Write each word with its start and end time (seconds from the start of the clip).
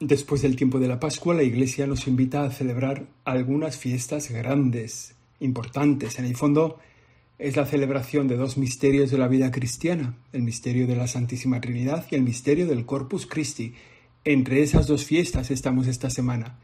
Después 0.00 0.40
del 0.40 0.56
tiempo 0.56 0.78
de 0.78 0.88
la 0.88 0.98
Pascua, 0.98 1.34
la 1.34 1.42
Iglesia 1.42 1.86
nos 1.86 2.06
invita 2.06 2.42
a 2.42 2.50
celebrar 2.50 3.06
algunas 3.26 3.76
fiestas 3.76 4.30
grandes, 4.30 5.14
importantes. 5.40 6.18
En 6.18 6.24
el 6.24 6.36
fondo, 6.36 6.78
es 7.38 7.54
la 7.56 7.66
celebración 7.66 8.26
de 8.26 8.38
dos 8.38 8.56
misterios 8.56 9.10
de 9.10 9.18
la 9.18 9.28
vida 9.28 9.50
cristiana, 9.50 10.16
el 10.32 10.40
misterio 10.40 10.86
de 10.86 10.96
la 10.96 11.06
Santísima 11.06 11.60
Trinidad 11.60 12.06
y 12.10 12.14
el 12.14 12.22
misterio 12.22 12.66
del 12.66 12.86
Corpus 12.86 13.26
Christi. 13.26 13.74
Entre 14.24 14.62
esas 14.62 14.86
dos 14.86 15.04
fiestas 15.04 15.50
estamos 15.50 15.86
esta 15.86 16.08
semana. 16.08 16.58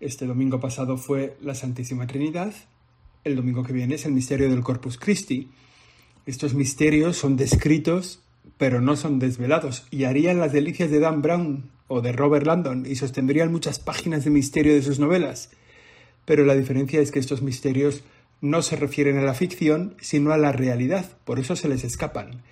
Este 0.00 0.24
domingo 0.24 0.58
pasado 0.58 0.96
fue 0.96 1.36
la 1.42 1.54
Santísima 1.54 2.06
Trinidad, 2.06 2.54
el 3.24 3.36
domingo 3.36 3.62
que 3.62 3.74
viene 3.74 3.96
es 3.96 4.06
el 4.06 4.12
misterio 4.12 4.48
del 4.48 4.62
Corpus 4.62 4.96
Christi. 4.96 5.50
Estos 6.24 6.54
misterios 6.54 7.18
son 7.18 7.36
descritos, 7.36 8.22
pero 8.58 8.80
no 8.80 8.96
son 8.96 9.18
desvelados, 9.18 9.86
y 9.90 10.04
harían 10.04 10.38
las 10.38 10.52
delicias 10.52 10.90
de 10.90 11.00
Dan 11.00 11.22
Brown 11.22 11.70
o 11.88 12.00
de 12.00 12.12
Robert 12.12 12.46
Landon 12.46 12.86
y 12.86 12.96
sostendrían 12.96 13.50
muchas 13.50 13.78
páginas 13.78 14.24
de 14.24 14.30
misterio 14.30 14.74
de 14.74 14.82
sus 14.82 14.98
novelas. 14.98 15.50
Pero 16.24 16.44
la 16.44 16.54
diferencia 16.54 17.00
es 17.00 17.10
que 17.10 17.18
estos 17.18 17.42
misterios 17.42 18.04
no 18.40 18.62
se 18.62 18.76
refieren 18.76 19.18
a 19.18 19.22
la 19.22 19.34
ficción, 19.34 19.96
sino 20.00 20.32
a 20.32 20.38
la 20.38 20.52
realidad, 20.52 21.18
por 21.24 21.38
eso 21.38 21.56
se 21.56 21.68
les 21.68 21.84
escapan. 21.84 22.42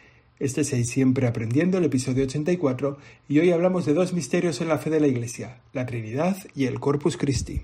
Este 0.41 0.61
es 0.61 0.73
el 0.73 0.85
Siempre 0.85 1.27
Aprendiendo, 1.27 1.79
el 1.79 1.85
episodio 1.85 2.25
84, 2.25 2.99
y 3.29 3.41
hoy 3.41 3.51
hablamos 3.51 3.87
de 3.87 3.95
dos 3.95 4.13
misterios 4.13 4.61
en 4.61 4.69
la 4.69 4.79
fe 4.79 4.91
de 4.91 5.01
la 5.01 5.09
Iglesia, 5.09 5.61
la 5.73 5.87
Trinidad 5.87 6.37
y 6.55 6.67
el 6.67 6.79
Corpus 6.79 7.17
Christi. 7.17 7.63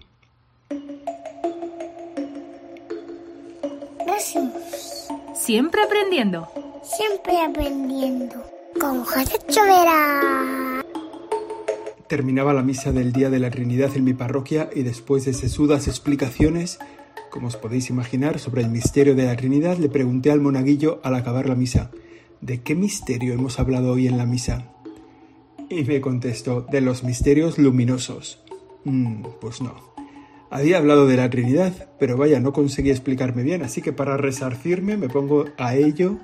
Siempre 5.35 5.83
aprendiendo. 5.83 6.49
Siempre 6.85 7.41
aprendiendo. 7.41 8.37
Con 8.79 9.05
José 9.05 9.39
Chovera 9.49 10.83
terminaba 12.09 12.53
la 12.53 12.63
misa 12.63 12.93
del 12.93 13.13
Día 13.13 13.31
de 13.31 13.39
la 13.41 13.51
Trinidad 13.51 13.97
en 13.97 14.05
mi 14.05 14.13
parroquia 14.13 14.71
y 14.75 14.83
después 14.83 15.25
de 15.25 15.33
sesudas 15.33 15.89
explicaciones, 15.89 16.79
como 17.31 17.49
os 17.49 17.57
podéis 17.57 17.91
imaginar, 17.91 18.39
sobre 18.39 18.63
el 18.63 18.69
misterio 18.69 19.15
de 19.15 19.25
la 19.25 19.37
Trinidad, 19.37 19.79
le 19.79 19.89
pregunté 19.89 20.31
al 20.31 20.41
monaguillo 20.41 21.01
al 21.03 21.15
acabar 21.15 21.49
la 21.49 21.55
misa, 21.55 21.91
¿de 22.41 22.61
qué 22.63 22.75
misterio 22.75 23.33
hemos 23.35 23.59
hablado 23.59 23.93
hoy 23.93 24.07
en 24.07 24.19
la 24.19 24.27
misa? 24.27 24.71
Y 25.69 25.85
me 25.85 26.01
contestó, 26.01 26.61
de 26.61 26.81
los 26.81 27.03
misterios 27.03 27.59
luminosos. 27.59 28.45
Mm, 28.85 29.25
pues 29.41 29.61
no. 29.61 29.75
Había 30.51 30.79
hablado 30.79 31.09
de 31.09 31.17
la 31.17 31.31
Trinidad, 31.31 31.89
pero 31.99 32.17
vaya, 32.17 32.39
no 32.39 32.53
conseguí 32.53 32.91
explicarme 32.91 33.43
bien, 33.43 33.63
así 33.63 33.83
que 33.83 33.93
para 33.93 34.17
resarcirme 34.17 34.97
me 34.97 35.09
pongo 35.09 35.47
a 35.57 35.75
ello 35.75 36.19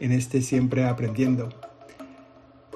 en 0.00 0.12
este 0.12 0.42
siempre 0.42 0.84
aprendiendo. 0.84 1.48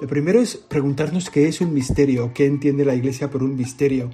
Lo 0.01 0.07
primero 0.07 0.41
es 0.41 0.57
preguntarnos 0.57 1.29
qué 1.29 1.47
es 1.47 1.61
un 1.61 1.73
misterio, 1.73 2.33
qué 2.33 2.45
entiende 2.45 2.85
la 2.85 2.95
Iglesia 2.95 3.29
por 3.29 3.43
un 3.43 3.55
misterio. 3.55 4.09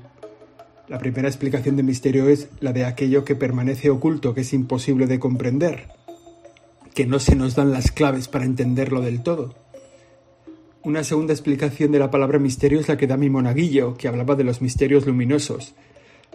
La 0.88 0.98
primera 0.98 1.28
explicación 1.28 1.76
de 1.76 1.84
misterio 1.84 2.28
es 2.30 2.50
la 2.60 2.74
de 2.74 2.86
aquello 2.86 3.24
que 3.24 3.36
permanece 3.36 3.90
oculto, 3.90 4.34
que 4.34 4.42
es 4.42 4.54
imposible 4.54 5.08
de 5.08 5.20
comprender, 5.20 5.88
que 6.94 7.06
no 7.06 7.20
se 7.20 7.36
nos 7.36 7.56
dan 7.56 7.72
las 7.72 7.92
claves 7.92 8.28
para 8.28 8.46
entenderlo 8.46 9.02
del 9.02 9.24
todo. 9.24 9.56
Una 10.82 11.04
segunda 11.04 11.34
explicación 11.34 11.92
de 11.92 12.00
la 12.00 12.10
palabra 12.10 12.40
misterio 12.40 12.80
es 12.80 12.88
la 12.88 12.98
que 12.98 13.06
da 13.06 13.18
mi 13.18 13.30
monaguillo, 13.30 13.96
que 13.96 14.08
hablaba 14.08 14.36
de 14.36 14.44
los 14.44 14.62
misterios 14.62 15.06
luminosos, 15.06 15.76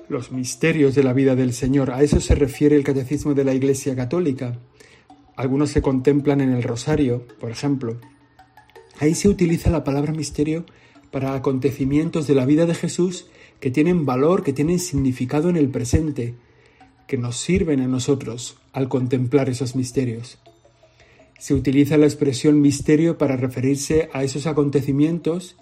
los 0.08 0.32
misterios 0.32 0.94
de 0.94 1.02
la 1.02 1.12
vida 1.12 1.34
del 1.34 1.52
Señor. 1.52 1.90
A 1.90 2.02
eso 2.02 2.20
se 2.20 2.34
refiere 2.34 2.76
el 2.76 2.84
catecismo 2.84 3.34
de 3.34 3.44
la 3.44 3.54
Iglesia 3.54 3.96
Católica. 3.96 4.58
Algunos 5.36 5.70
se 5.70 5.82
contemplan 5.82 6.40
en 6.40 6.52
el 6.52 6.62
rosario, 6.62 7.26
por 7.40 7.50
ejemplo. 7.50 7.98
Ahí 9.00 9.14
se 9.14 9.28
utiliza 9.28 9.70
la 9.70 9.84
palabra 9.84 10.12
misterio 10.12 10.64
para 11.10 11.34
acontecimientos 11.34 12.26
de 12.26 12.34
la 12.34 12.46
vida 12.46 12.66
de 12.66 12.74
Jesús 12.74 13.26
que 13.60 13.70
tienen 13.70 14.04
valor, 14.04 14.42
que 14.42 14.52
tienen 14.52 14.78
significado 14.78 15.48
en 15.48 15.56
el 15.56 15.68
presente, 15.68 16.34
que 17.06 17.18
nos 17.18 17.36
sirven 17.36 17.80
a 17.80 17.88
nosotros 17.88 18.58
al 18.72 18.88
contemplar 18.88 19.48
esos 19.48 19.76
misterios. 19.76 20.38
Se 21.38 21.54
utiliza 21.54 21.96
la 21.96 22.06
expresión 22.06 22.60
misterio 22.60 23.18
para 23.18 23.36
referirse 23.36 24.08
a 24.12 24.22
esos 24.22 24.46
acontecimientos 24.46 25.56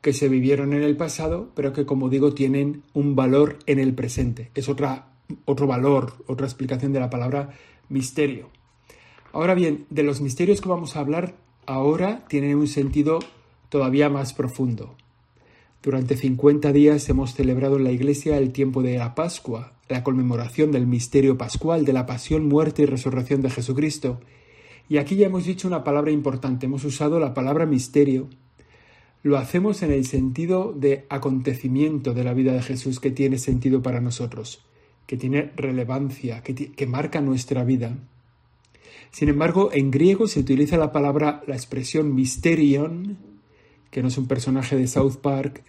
que 0.00 0.12
se 0.12 0.28
vivieron 0.28 0.72
en 0.72 0.82
el 0.82 0.96
pasado, 0.96 1.50
pero 1.54 1.72
que, 1.72 1.84
como 1.84 2.08
digo, 2.08 2.32
tienen 2.32 2.82
un 2.94 3.16
valor 3.16 3.58
en 3.66 3.78
el 3.78 3.94
presente. 3.94 4.50
Es 4.54 4.68
otra, 4.68 5.08
otro 5.44 5.66
valor, 5.66 6.24
otra 6.26 6.46
explicación 6.46 6.92
de 6.92 7.00
la 7.00 7.10
palabra 7.10 7.50
misterio. 7.88 8.50
Ahora 9.36 9.52
bien, 9.52 9.84
de 9.90 10.02
los 10.02 10.22
misterios 10.22 10.62
que 10.62 10.70
vamos 10.70 10.96
a 10.96 11.00
hablar 11.00 11.34
ahora 11.66 12.24
tienen 12.26 12.56
un 12.56 12.66
sentido 12.66 13.18
todavía 13.68 14.08
más 14.08 14.32
profundo. 14.32 14.94
Durante 15.82 16.16
50 16.16 16.72
días 16.72 17.06
hemos 17.10 17.34
celebrado 17.34 17.76
en 17.76 17.84
la 17.84 17.92
Iglesia 17.92 18.38
el 18.38 18.50
tiempo 18.50 18.82
de 18.82 18.96
la 18.96 19.14
Pascua, 19.14 19.74
la 19.90 20.02
conmemoración 20.02 20.72
del 20.72 20.86
misterio 20.86 21.36
pascual 21.36 21.84
de 21.84 21.92
la 21.92 22.06
pasión, 22.06 22.48
muerte 22.48 22.80
y 22.80 22.86
resurrección 22.86 23.42
de 23.42 23.50
Jesucristo. 23.50 24.22
Y 24.88 24.96
aquí 24.96 25.16
ya 25.16 25.26
hemos 25.26 25.44
dicho 25.44 25.68
una 25.68 25.84
palabra 25.84 26.12
importante, 26.12 26.64
hemos 26.64 26.84
usado 26.84 27.20
la 27.20 27.34
palabra 27.34 27.66
misterio. 27.66 28.30
Lo 29.22 29.36
hacemos 29.36 29.82
en 29.82 29.92
el 29.92 30.06
sentido 30.06 30.72
de 30.74 31.04
acontecimiento 31.10 32.14
de 32.14 32.24
la 32.24 32.32
vida 32.32 32.54
de 32.54 32.62
Jesús 32.62 33.00
que 33.00 33.10
tiene 33.10 33.36
sentido 33.36 33.82
para 33.82 34.00
nosotros, 34.00 34.64
que 35.06 35.18
tiene 35.18 35.52
relevancia, 35.56 36.42
que, 36.42 36.54
que 36.54 36.86
marca 36.86 37.20
nuestra 37.20 37.64
vida. 37.64 37.98
Sin 39.16 39.30
embargo, 39.30 39.70
en 39.72 39.90
griego 39.90 40.28
se 40.28 40.40
utiliza 40.40 40.76
la 40.76 40.92
palabra, 40.92 41.42
la 41.46 41.54
expresión 41.54 42.14
mysterion, 42.14 43.16
que 43.90 44.02
no 44.02 44.08
es 44.08 44.18
un 44.18 44.28
personaje 44.28 44.76
de 44.76 44.86
South 44.86 45.16
Park, 45.22 45.62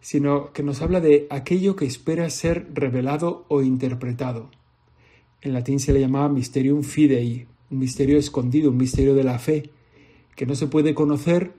sino 0.00 0.52
que 0.52 0.64
nos 0.64 0.82
habla 0.82 1.00
de 1.00 1.28
aquello 1.30 1.76
que 1.76 1.84
espera 1.84 2.28
ser 2.30 2.66
revelado 2.74 3.44
o 3.46 3.62
interpretado. 3.62 4.50
En 5.40 5.52
latín 5.52 5.78
se 5.78 5.92
le 5.92 6.00
llamaba 6.00 6.28
mysterium 6.30 6.82
fidei, 6.82 7.46
un 7.70 7.78
misterio 7.78 8.18
escondido, 8.18 8.70
un 8.70 8.78
misterio 8.78 9.14
de 9.14 9.22
la 9.22 9.38
fe, 9.38 9.70
que 10.34 10.46
no 10.46 10.56
se 10.56 10.66
puede 10.66 10.92
conocer 10.92 11.52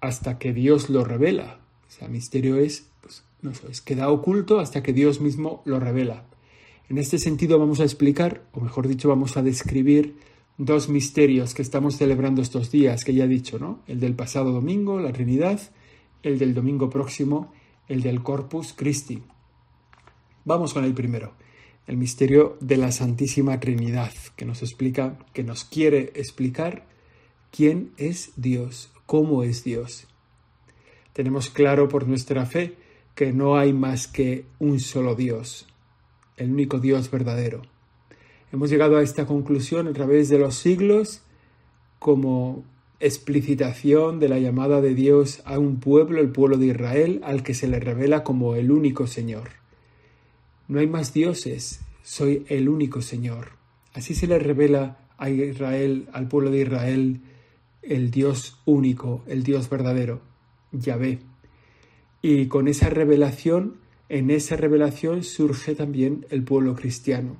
hasta 0.00 0.40
que 0.40 0.52
Dios 0.52 0.90
lo 0.90 1.04
revela. 1.04 1.60
O 1.86 1.90
sea, 1.92 2.08
misterio 2.08 2.56
es, 2.56 2.88
pues, 3.00 3.22
no 3.42 3.54
sé, 3.54 3.68
queda 3.84 4.10
oculto 4.10 4.58
hasta 4.58 4.82
que 4.82 4.92
Dios 4.92 5.20
mismo 5.20 5.62
lo 5.64 5.78
revela. 5.78 6.26
En 6.88 6.98
este 6.98 7.18
sentido 7.18 7.58
vamos 7.58 7.80
a 7.80 7.84
explicar, 7.84 8.46
o 8.52 8.60
mejor 8.60 8.86
dicho, 8.86 9.08
vamos 9.08 9.36
a 9.36 9.42
describir 9.42 10.16
dos 10.56 10.88
misterios 10.88 11.52
que 11.52 11.62
estamos 11.62 11.96
celebrando 11.96 12.42
estos 12.42 12.70
días, 12.70 13.04
que 13.04 13.12
ya 13.12 13.24
he 13.24 13.28
dicho, 13.28 13.58
¿no? 13.58 13.80
El 13.88 13.98
del 13.98 14.14
pasado 14.14 14.52
domingo, 14.52 15.00
la 15.00 15.12
Trinidad, 15.12 15.60
el 16.22 16.38
del 16.38 16.54
domingo 16.54 16.88
próximo, 16.88 17.52
el 17.88 18.02
del 18.02 18.22
Corpus 18.22 18.72
Christi. 18.72 19.22
Vamos 20.44 20.74
con 20.74 20.84
el 20.84 20.94
primero, 20.94 21.32
el 21.88 21.96
misterio 21.96 22.56
de 22.60 22.76
la 22.76 22.92
Santísima 22.92 23.58
Trinidad, 23.58 24.12
que 24.36 24.44
nos 24.44 24.62
explica, 24.62 25.18
que 25.32 25.42
nos 25.42 25.64
quiere 25.64 26.12
explicar 26.14 26.86
quién 27.50 27.90
es 27.96 28.30
Dios, 28.36 28.92
cómo 29.06 29.42
es 29.42 29.64
Dios. 29.64 30.06
Tenemos 31.12 31.50
claro 31.50 31.88
por 31.88 32.06
nuestra 32.06 32.46
fe 32.46 32.76
que 33.16 33.32
no 33.32 33.56
hay 33.56 33.72
más 33.72 34.06
que 34.06 34.46
un 34.60 34.78
solo 34.78 35.16
Dios, 35.16 35.66
el 36.36 36.52
único 36.52 36.78
Dios 36.78 37.10
verdadero. 37.10 37.62
Hemos 38.52 38.70
llegado 38.70 38.96
a 38.96 39.02
esta 39.02 39.26
conclusión 39.26 39.88
a 39.88 39.92
través 39.92 40.28
de 40.28 40.38
los 40.38 40.54
siglos 40.54 41.22
como 41.98 42.64
explicitación 43.00 44.20
de 44.20 44.28
la 44.28 44.38
llamada 44.38 44.80
de 44.80 44.94
Dios 44.94 45.42
a 45.44 45.58
un 45.58 45.80
pueblo, 45.80 46.20
el 46.20 46.30
pueblo 46.30 46.56
de 46.56 46.66
Israel, 46.66 47.20
al 47.24 47.42
que 47.42 47.54
se 47.54 47.68
le 47.68 47.80
revela 47.80 48.24
como 48.24 48.54
el 48.54 48.70
único 48.70 49.06
Señor. 49.06 49.50
No 50.68 50.80
hay 50.80 50.86
más 50.86 51.12
dioses, 51.12 51.80
soy 52.02 52.44
el 52.48 52.68
único 52.68 53.02
Señor. 53.02 53.52
Así 53.92 54.14
se 54.14 54.26
le 54.26 54.38
revela 54.38 54.98
a 55.18 55.30
Israel, 55.30 56.08
al 56.12 56.28
pueblo 56.28 56.50
de 56.50 56.62
Israel, 56.62 57.20
el 57.82 58.10
Dios 58.10 58.60
único, 58.64 59.22
el 59.26 59.42
Dios 59.42 59.68
verdadero, 59.68 60.20
Yahvé. 60.72 61.20
Y 62.22 62.46
con 62.46 62.68
esa 62.68 62.90
revelación 62.90 63.76
en 64.08 64.30
esa 64.30 64.56
revelación 64.56 65.24
surge 65.24 65.74
también 65.74 66.26
el 66.30 66.44
pueblo 66.44 66.74
cristiano, 66.74 67.36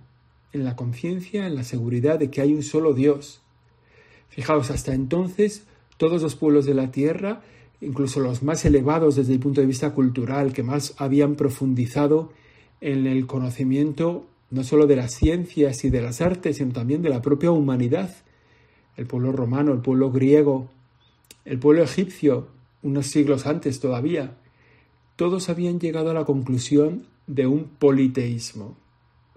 en 0.52 0.64
la 0.64 0.74
conciencia, 0.76 1.46
en 1.46 1.54
la 1.54 1.64
seguridad 1.64 2.18
de 2.18 2.30
que 2.30 2.40
hay 2.40 2.54
un 2.54 2.62
solo 2.62 2.92
Dios. 2.92 3.40
Fijaos, 4.28 4.70
hasta 4.70 4.94
entonces 4.94 5.64
todos 5.96 6.22
los 6.22 6.34
pueblos 6.34 6.66
de 6.66 6.74
la 6.74 6.90
tierra, 6.90 7.42
incluso 7.80 8.20
los 8.20 8.42
más 8.42 8.64
elevados 8.64 9.16
desde 9.16 9.32
el 9.32 9.38
punto 9.38 9.60
de 9.60 9.66
vista 9.66 9.94
cultural, 9.94 10.52
que 10.52 10.62
más 10.62 10.94
habían 10.98 11.36
profundizado 11.36 12.32
en 12.80 13.06
el 13.06 13.26
conocimiento 13.26 14.26
no 14.50 14.62
solo 14.64 14.86
de 14.86 14.96
las 14.96 15.12
ciencias 15.12 15.84
y 15.84 15.90
de 15.90 16.02
las 16.02 16.20
artes, 16.20 16.56
sino 16.56 16.72
también 16.72 17.02
de 17.02 17.10
la 17.10 17.22
propia 17.22 17.50
humanidad, 17.50 18.14
el 18.96 19.06
pueblo 19.06 19.32
romano, 19.32 19.72
el 19.72 19.80
pueblo 19.80 20.10
griego, 20.10 20.68
el 21.44 21.58
pueblo 21.58 21.82
egipcio, 21.82 22.48
unos 22.82 23.06
siglos 23.06 23.46
antes 23.46 23.80
todavía, 23.80 24.36
todos 25.16 25.48
habían 25.48 25.80
llegado 25.80 26.10
a 26.10 26.14
la 26.14 26.24
conclusión 26.24 27.06
de 27.26 27.46
un 27.46 27.64
politeísmo. 27.64 28.76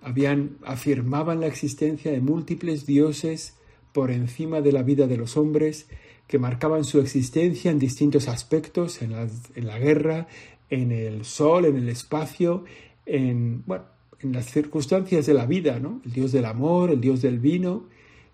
Habían, 0.02 0.58
afirmaban 0.64 1.40
la 1.40 1.48
existencia 1.48 2.12
de 2.12 2.22
múltiples 2.22 2.86
dioses 2.86 3.56
por 3.94 4.12
encima 4.12 4.62
de 4.62 4.72
la 4.72 4.84
vida 4.84 5.08
de 5.08 5.18
los 5.18 5.36
hombres, 5.36 5.88
que 6.28 6.38
marcaban 6.38 6.84
su 6.84 7.00
existencia 7.00 7.72
en 7.72 7.80
distintos 7.80 8.28
aspectos, 8.28 9.02
en 9.02 9.12
la, 9.12 9.80
guerra, 9.80 10.28
en 10.70 10.92
el 10.92 11.26
sol, 11.26 11.66
en 11.66 11.76
el 11.76 11.90
espacio, 11.90 12.66
en, 13.06 13.64
bueno, 13.66 13.86
en 14.20 14.34
las 14.34 14.46
circunstancias 14.46 15.26
de 15.26 15.34
la 15.34 15.48
vida, 15.48 15.80
¿no? 15.80 16.02
El 16.06 16.12
Dios 16.12 16.32
del 16.32 16.46
amor, 16.46 16.92
el 16.92 17.02
Dios 17.02 17.24
del 17.24 17.40
vino, 17.40 17.88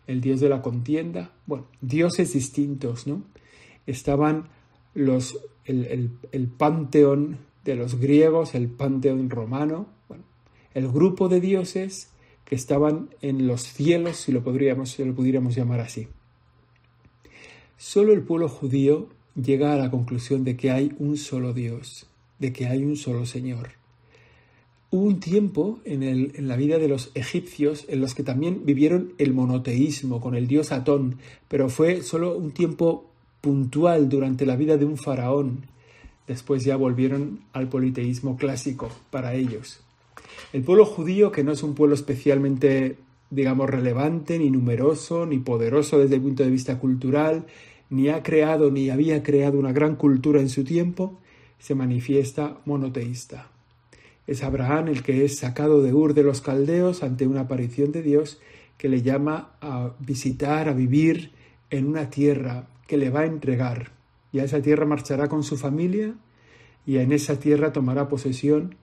el 0.08 0.20
Dios 0.20 0.42
de 0.42 0.50
la 0.50 0.62
contienda. 0.62 1.32
Bueno, 1.46 1.68
dioses 1.80 2.34
distintos, 2.34 3.08
¿no? 3.08 3.24
Estaban 3.86 4.50
los, 4.96 5.40
el, 5.66 6.10
el 6.32 6.48
panteón 6.48 7.38
de 7.64 7.76
los 7.76 8.00
griegos, 8.00 8.56
el 8.56 8.70
panteón 8.70 9.30
romano, 9.30 9.88
el 10.74 10.88
grupo 10.90 11.30
de 11.30 11.42
dioses 11.42 12.10
que 12.46 12.56
estaban 12.56 13.10
en 13.22 13.48
los 13.48 13.64
cielos, 13.64 14.18
si 14.18 14.32
lo, 14.32 14.44
podríamos, 14.44 14.92
si 14.92 15.04
lo 15.04 15.16
pudiéramos 15.16 15.56
llamar 15.56 15.80
así. 15.80 16.08
Solo 17.78 18.14
el 18.14 18.22
pueblo 18.22 18.48
judío 18.48 19.10
llega 19.36 19.74
a 19.74 19.78
la 19.78 19.90
conclusión 19.90 20.44
de 20.44 20.56
que 20.56 20.72
hay 20.72 20.94
un 21.00 21.18
solo 21.18 21.54
Dios, 21.54 22.08
de 22.40 22.54
que 22.54 22.68
hay 22.68 22.84
un 22.84 22.96
solo 22.98 23.26
Señor. 23.26 23.70
Hubo 24.92 25.06
un 25.06 25.20
tiempo 25.20 25.80
en, 25.84 26.04
el, 26.04 26.34
en, 26.36 26.48
la 26.48 26.56
vida 26.56 26.78
de 26.78 26.88
los 26.88 27.12
egipcios 27.16 27.86
en 27.90 28.00
los 28.00 28.14
que 28.14 28.24
también 28.24 28.66
vivieron 28.66 29.14
el 29.18 29.34
monoteísmo 29.34 30.22
con 30.22 30.36
el 30.36 30.48
dios 30.48 30.72
Atón, 30.72 31.18
pero 31.48 31.70
fue 31.70 32.02
solo 32.02 32.38
un 32.38 32.52
tiempo 32.52 33.10
puntual 33.46 34.10
durante 34.10 34.44
la 34.48 34.56
vida 34.56 34.76
de 34.76 34.86
un 34.86 34.98
faraón. 34.98 35.68
Después 36.26 36.64
ya 36.64 36.78
volvieron 36.78 37.42
al 37.54 37.70
politeísmo 37.70 38.38
clásico 38.38 38.90
para 39.12 39.36
ellos. 39.36 39.82
El 40.52 40.64
pueblo 40.64 40.84
judío, 40.84 41.32
que 41.32 41.44
no 41.44 41.52
es 41.52 41.62
un 41.62 41.76
pueblo 41.76 41.94
especialmente, 41.94 42.98
digamos, 43.30 43.70
relevante, 43.70 44.40
ni 44.40 44.50
numeroso, 44.50 45.28
ni 45.28 45.38
poderoso 45.38 46.00
desde 46.00 46.16
el 46.16 46.22
punto 46.22 46.42
de 46.42 46.50
vista 46.50 46.80
cultural, 46.80 47.46
ni 47.92 48.10
ha 48.10 48.24
creado 48.24 48.72
ni 48.72 48.90
había 48.90 49.22
creado 49.22 49.60
una 49.60 49.74
gran 49.74 49.96
cultura 49.96 50.42
en 50.42 50.50
su 50.50 50.64
tiempo, 50.64 51.20
se 51.60 51.76
manifiesta 51.76 52.58
monoteísta. 52.66 53.52
Es 54.26 54.42
Abraham 54.42 54.88
el 54.88 55.04
que 55.04 55.24
es 55.24 55.38
sacado 55.38 55.84
de 55.84 55.94
Ur 55.94 56.16
de 56.16 56.24
los 56.24 56.42
Caldeos 56.42 57.04
ante 57.04 57.28
una 57.28 57.42
aparición 57.42 57.92
de 57.92 58.02
Dios 58.02 58.42
que 58.80 58.90
le 58.90 59.04
llama 59.04 59.52
a 59.62 59.92
visitar, 60.00 60.68
a 60.68 60.74
vivir 60.74 61.32
en 61.70 61.86
una 61.86 62.10
tierra 62.10 62.70
que 62.88 62.98
le 62.98 63.10
va 63.10 63.22
a 63.22 63.26
entregar. 63.26 63.92
Y 64.32 64.40
a 64.40 64.44
esa 64.44 64.62
tierra 64.62 64.86
marchará 64.86 65.28
con 65.28 65.44
su 65.44 65.58
familia 65.58 66.16
y 66.86 66.98
en 66.98 67.12
esa 67.12 67.40
tierra 67.40 67.74
tomará 67.74 68.08
posesión 68.08 68.76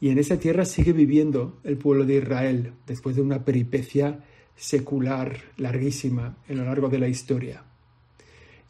y 0.00 0.08
en 0.08 0.18
esa 0.18 0.38
tierra 0.38 0.64
sigue 0.64 0.92
viviendo 0.92 1.58
el 1.62 1.76
pueblo 1.76 2.06
de 2.06 2.16
Israel 2.16 2.72
después 2.86 3.16
de 3.16 3.22
una 3.22 3.44
peripecia 3.44 4.24
secular 4.56 5.38
larguísima 5.56 6.38
en 6.48 6.58
lo 6.58 6.64
largo 6.64 6.88
de 6.88 6.98
la 6.98 7.08
historia. 7.08 7.64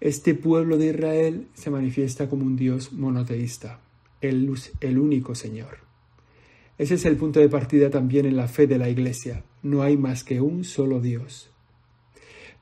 Este 0.01 0.35
pueblo 0.35 0.77
de 0.77 0.87
Israel 0.87 1.49
se 1.55 1.71
manifiesta 1.71 2.29
como 2.29 2.47
un 2.47 2.57
Dios 2.57 2.93
monoteísta, 2.93 3.81
el, 4.21 4.53
el 4.81 4.99
único 4.99 5.35
Señor. 5.35 5.79
Ese 6.79 6.95
es 6.95 7.05
el 7.05 7.17
punto 7.17 7.41
de 7.41 7.49
partida 7.49 7.91
también 7.91 8.25
en 8.25 8.37
la 8.37 8.49
fe 8.49 8.67
de 8.67 8.79
la 8.79 8.89
Iglesia. 8.89 9.45
No 9.63 9.83
hay 9.83 9.99
más 9.99 10.25
que 10.25 10.41
un 10.41 10.65
solo 10.65 11.01
Dios. 11.01 11.51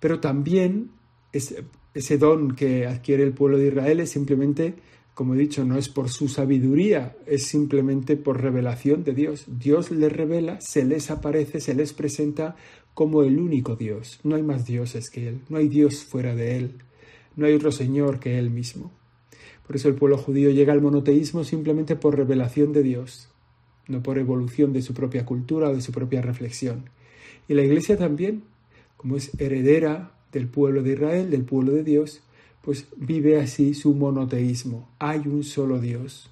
Pero 0.00 0.18
también 0.18 0.90
ese 1.94 2.18
don 2.18 2.54
que 2.54 2.86
adquiere 2.86 3.22
el 3.22 3.32
pueblo 3.32 3.58
de 3.58 3.68
Israel 3.68 4.00
es 4.00 4.10
simplemente 4.10 4.74
como 5.18 5.34
he 5.34 5.36
dicho, 5.36 5.64
no 5.64 5.76
es 5.76 5.88
por 5.88 6.10
su 6.10 6.28
sabiduría, 6.28 7.16
es 7.26 7.48
simplemente 7.48 8.16
por 8.16 8.40
revelación 8.40 9.02
de 9.02 9.14
Dios. 9.14 9.46
Dios 9.48 9.90
les 9.90 10.12
revela, 10.12 10.60
se 10.60 10.84
les 10.84 11.10
aparece, 11.10 11.60
se 11.60 11.74
les 11.74 11.92
presenta 11.92 12.54
como 12.94 13.24
el 13.24 13.40
único 13.40 13.74
Dios. 13.74 14.20
No 14.22 14.36
hay 14.36 14.44
más 14.44 14.64
dioses 14.64 15.10
que 15.10 15.26
Él, 15.26 15.40
no 15.48 15.58
hay 15.58 15.66
Dios 15.66 16.04
fuera 16.04 16.36
de 16.36 16.58
Él, 16.58 16.74
no 17.34 17.46
hay 17.46 17.54
otro 17.54 17.72
Señor 17.72 18.20
que 18.20 18.38
Él 18.38 18.50
mismo. 18.50 18.92
Por 19.66 19.74
eso 19.74 19.88
el 19.88 19.96
pueblo 19.96 20.18
judío 20.18 20.50
llega 20.50 20.72
al 20.72 20.82
monoteísmo 20.82 21.42
simplemente 21.42 21.96
por 21.96 22.16
revelación 22.16 22.72
de 22.72 22.84
Dios, 22.84 23.28
no 23.88 24.04
por 24.04 24.18
evolución 24.18 24.72
de 24.72 24.82
su 24.82 24.94
propia 24.94 25.26
cultura 25.26 25.70
o 25.70 25.74
de 25.74 25.80
su 25.80 25.90
propia 25.90 26.22
reflexión. 26.22 26.90
Y 27.48 27.54
la 27.54 27.64
Iglesia 27.64 27.96
también, 27.96 28.44
como 28.96 29.16
es 29.16 29.32
heredera 29.40 30.12
del 30.32 30.48
pueblo 30.48 30.82
de 30.82 30.92
Israel, 30.92 31.30
del 31.30 31.44
pueblo 31.44 31.72
de 31.72 31.84
Dios, 31.84 32.22
pues 32.62 32.86
vive 32.96 33.40
así 33.40 33.74
su 33.74 33.94
monoteísmo. 33.94 34.88
Hay 34.98 35.20
un 35.20 35.44
solo 35.44 35.80
Dios. 35.80 36.30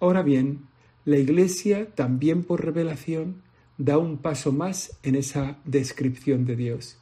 Ahora 0.00 0.22
bien, 0.22 0.66
la 1.04 1.18
Iglesia, 1.18 1.94
también 1.94 2.44
por 2.44 2.64
revelación, 2.64 3.42
da 3.78 3.98
un 3.98 4.18
paso 4.18 4.52
más 4.52 4.98
en 5.02 5.16
esa 5.16 5.58
descripción 5.64 6.44
de 6.44 6.56
Dios 6.56 6.98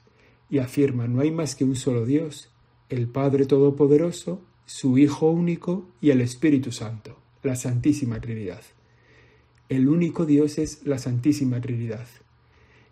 y 0.49 0.59
afirma, 0.59 1.07
no 1.09 1.21
hay 1.21 1.31
más 1.31 1.55
que 1.55 1.65
un 1.65 1.77
solo 1.77 2.05
Dios, 2.05 2.51
el 2.89 3.09
Padre 3.09 3.47
Todopoderoso, 3.47 4.43
su 4.67 4.99
Hijo 4.99 5.31
único 5.31 5.89
y 6.01 6.11
el 6.11 6.21
Espíritu 6.21 6.73
Santo, 6.73 7.17
la 7.43 7.57
Santísima 7.57 8.21
Trinidad. 8.21 8.63
El 9.69 9.89
único 9.89 10.27
Dios 10.27 10.59
es 10.59 10.85
la 10.85 10.99
Santísima 10.99 11.61
Trinidad. 11.61 12.07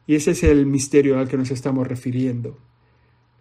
Y 0.07 0.15
ese 0.15 0.31
es 0.31 0.43
el 0.43 0.67
misterio 0.67 1.19
al 1.19 1.29
que 1.29 1.37
nos 1.37 1.51
estamos 1.51 1.87
refiriendo. 1.87 2.57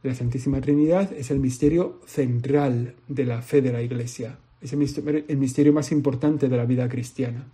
La 0.01 0.15
Santísima 0.15 0.61
Trinidad 0.61 1.11
es 1.11 1.29
el 1.29 1.39
misterio 1.39 1.99
central 2.05 2.95
de 3.09 3.25
la 3.25 3.41
fe 3.41 3.61
de 3.61 3.73
la 3.73 3.81
Iglesia, 3.81 4.39
es 4.61 4.71
el 4.71 4.79
misterio, 4.79 5.73
más 5.73 5.91
importante 5.91 6.47
de 6.47 6.55
la 6.55 6.63
vida 6.63 6.87
cristiana. 6.87 7.49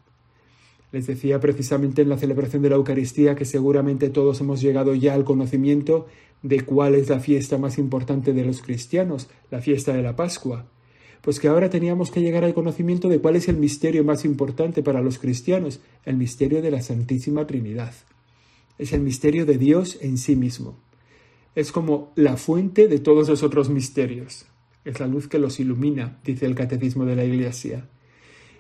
Les 0.92 1.08
decía 1.08 1.40
precisamente 1.40 2.04
en 2.04 2.10
la 2.10 2.20
celebración 2.20 2.62
de 2.62 2.70
la 2.70 2.76
Eucaristía 2.76 3.34
que 3.34 3.46
seguramente 3.46 4.10
todos 4.10 4.42
hemos 4.42 4.62
llegado 4.62 4.94
ya 4.94 5.16
al 5.16 5.26
conocimiento 5.26 6.06
de 6.44 6.62
cuál 6.62 6.94
es 6.94 7.10
la 7.10 7.20
fiesta 7.20 7.58
más 7.58 7.80
importante 7.80 8.32
de 8.32 8.46
los 8.46 8.62
cristianos, 8.62 9.28
la 9.50 9.60
fiesta 9.60 9.94
de 9.94 10.04
la 10.04 10.16
Pascua. 10.16 10.68
Pues 11.22 11.40
que 11.40 11.48
ahora 11.48 11.72
teníamos 11.72 12.12
que 12.12 12.22
llegar 12.22 12.44
al 12.44 12.54
conocimiento 12.54 13.10
de 13.10 13.18
cuál 13.18 13.38
es 13.38 13.48
el 13.48 13.58
misterio 13.58 14.04
más 14.04 14.24
importante 14.24 14.84
para 14.84 15.02
los 15.02 15.18
cristianos, 15.18 15.80
el 16.06 16.16
misterio 16.16 16.62
de 16.62 16.70
la 16.70 16.84
Santísima 16.84 17.48
Trinidad. 17.48 17.96
Es 18.78 18.94
el 18.94 19.02
misterio 19.02 19.48
de 19.48 19.58
Dios 19.58 19.98
en 20.02 20.20
sí 20.20 20.36
mismo 20.36 20.85
es 21.56 21.72
como 21.72 22.12
la 22.16 22.36
fuente 22.38 22.88
de 22.88 23.00
todos 23.00 23.30
los 23.30 23.42
otros 23.42 23.70
misterios. 23.70 24.46
Es 24.84 25.00
la 25.00 25.08
luz 25.08 25.28
que 25.28 25.40
los 25.40 25.60
ilumina, 25.60 26.20
dice 26.24 26.46
el 26.46 26.54
Catecismo 26.54 27.06
de 27.06 27.16
la 27.16 27.24
Iglesia. 27.24 27.88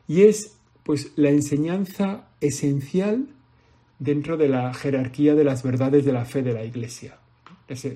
Y 0.07 0.23
es, 0.23 0.55
pues, 0.83 1.11
la 1.17 1.29
enseñanza 1.29 2.29
esencial 2.39 3.27
dentro 3.99 4.37
de 4.37 4.47
la 4.47 4.73
jerarquía 4.73 5.35
de 5.35 5.43
las 5.43 5.61
verdades 5.61 6.05
de 6.05 6.13
la 6.13 6.25
fe 6.25 6.41
de 6.41 6.53
la 6.53 6.63
Iglesia. 6.63 7.19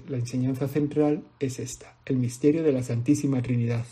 la 0.07 0.17
enseñanza 0.17 0.67
central 0.67 1.23
es 1.39 1.59
esta, 1.59 1.97
el 2.05 2.17
misterio 2.17 2.63
de 2.63 2.73
la 2.73 2.83
Santísima 2.83 3.41
Trinidad. 3.41 3.85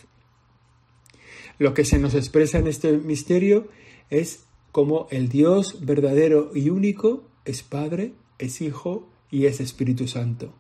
Lo 1.60 1.74
que 1.74 1.86
se 1.86 2.00
nos 2.00 2.16
expresa 2.16 2.58
en 2.58 2.68
este 2.68 2.98
misterio 2.98 3.68
es 4.10 4.44
como 4.72 5.08
el 5.12 5.30
Dios 5.30 5.86
verdadero 5.86 6.52
y 6.54 6.70
único 6.70 7.24
es 7.46 7.64
Padre, 7.64 8.14
es 8.40 8.62
Hijo 8.62 9.08
y 9.32 9.46
es 9.46 9.60
Espíritu 9.60 10.08
Santo 10.08 10.54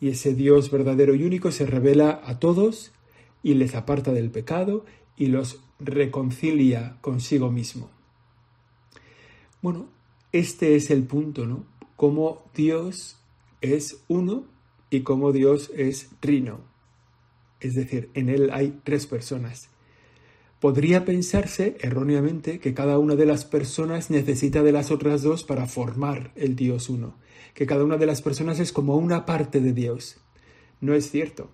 y 0.00 0.08
ese 0.08 0.34
Dios 0.34 0.70
verdadero 0.70 1.14
y 1.14 1.24
único 1.24 1.52
se 1.52 1.66
revela 1.66 2.20
a 2.24 2.38
todos 2.38 2.92
y 3.42 3.54
les 3.54 3.74
aparta 3.74 4.12
del 4.12 4.30
pecado 4.30 4.84
y 5.16 5.26
los 5.26 5.62
reconcilia 5.78 6.96
consigo 7.00 7.50
mismo. 7.50 7.90
Bueno, 9.62 9.88
este 10.32 10.76
es 10.76 10.90
el 10.90 11.04
punto, 11.04 11.46
¿no? 11.46 11.66
Cómo 11.96 12.44
Dios 12.54 13.18
es 13.60 14.02
uno 14.08 14.46
y 14.88 15.00
cómo 15.00 15.32
Dios 15.32 15.70
es 15.76 16.10
trino. 16.20 16.60
Es 17.60 17.74
decir, 17.74 18.10
en 18.14 18.30
Él 18.30 18.50
hay 18.52 18.80
tres 18.84 19.06
personas. 19.06 19.68
Podría 20.60 21.04
pensarse 21.04 21.76
erróneamente 21.80 22.60
que 22.60 22.74
cada 22.74 22.98
una 22.98 23.16
de 23.16 23.26
las 23.26 23.44
personas 23.44 24.10
necesita 24.10 24.62
de 24.62 24.72
las 24.72 24.90
otras 24.90 25.22
dos 25.22 25.42
para 25.42 25.66
formar 25.66 26.32
el 26.36 26.54
Dios 26.54 26.88
uno 26.88 27.14
que 27.54 27.66
cada 27.66 27.84
una 27.84 27.96
de 27.96 28.06
las 28.06 28.22
personas 28.22 28.58
es 28.60 28.72
como 28.72 28.96
una 28.96 29.26
parte 29.26 29.60
de 29.60 29.72
Dios. 29.72 30.16
No 30.80 30.94
es 30.94 31.10
cierto. 31.10 31.50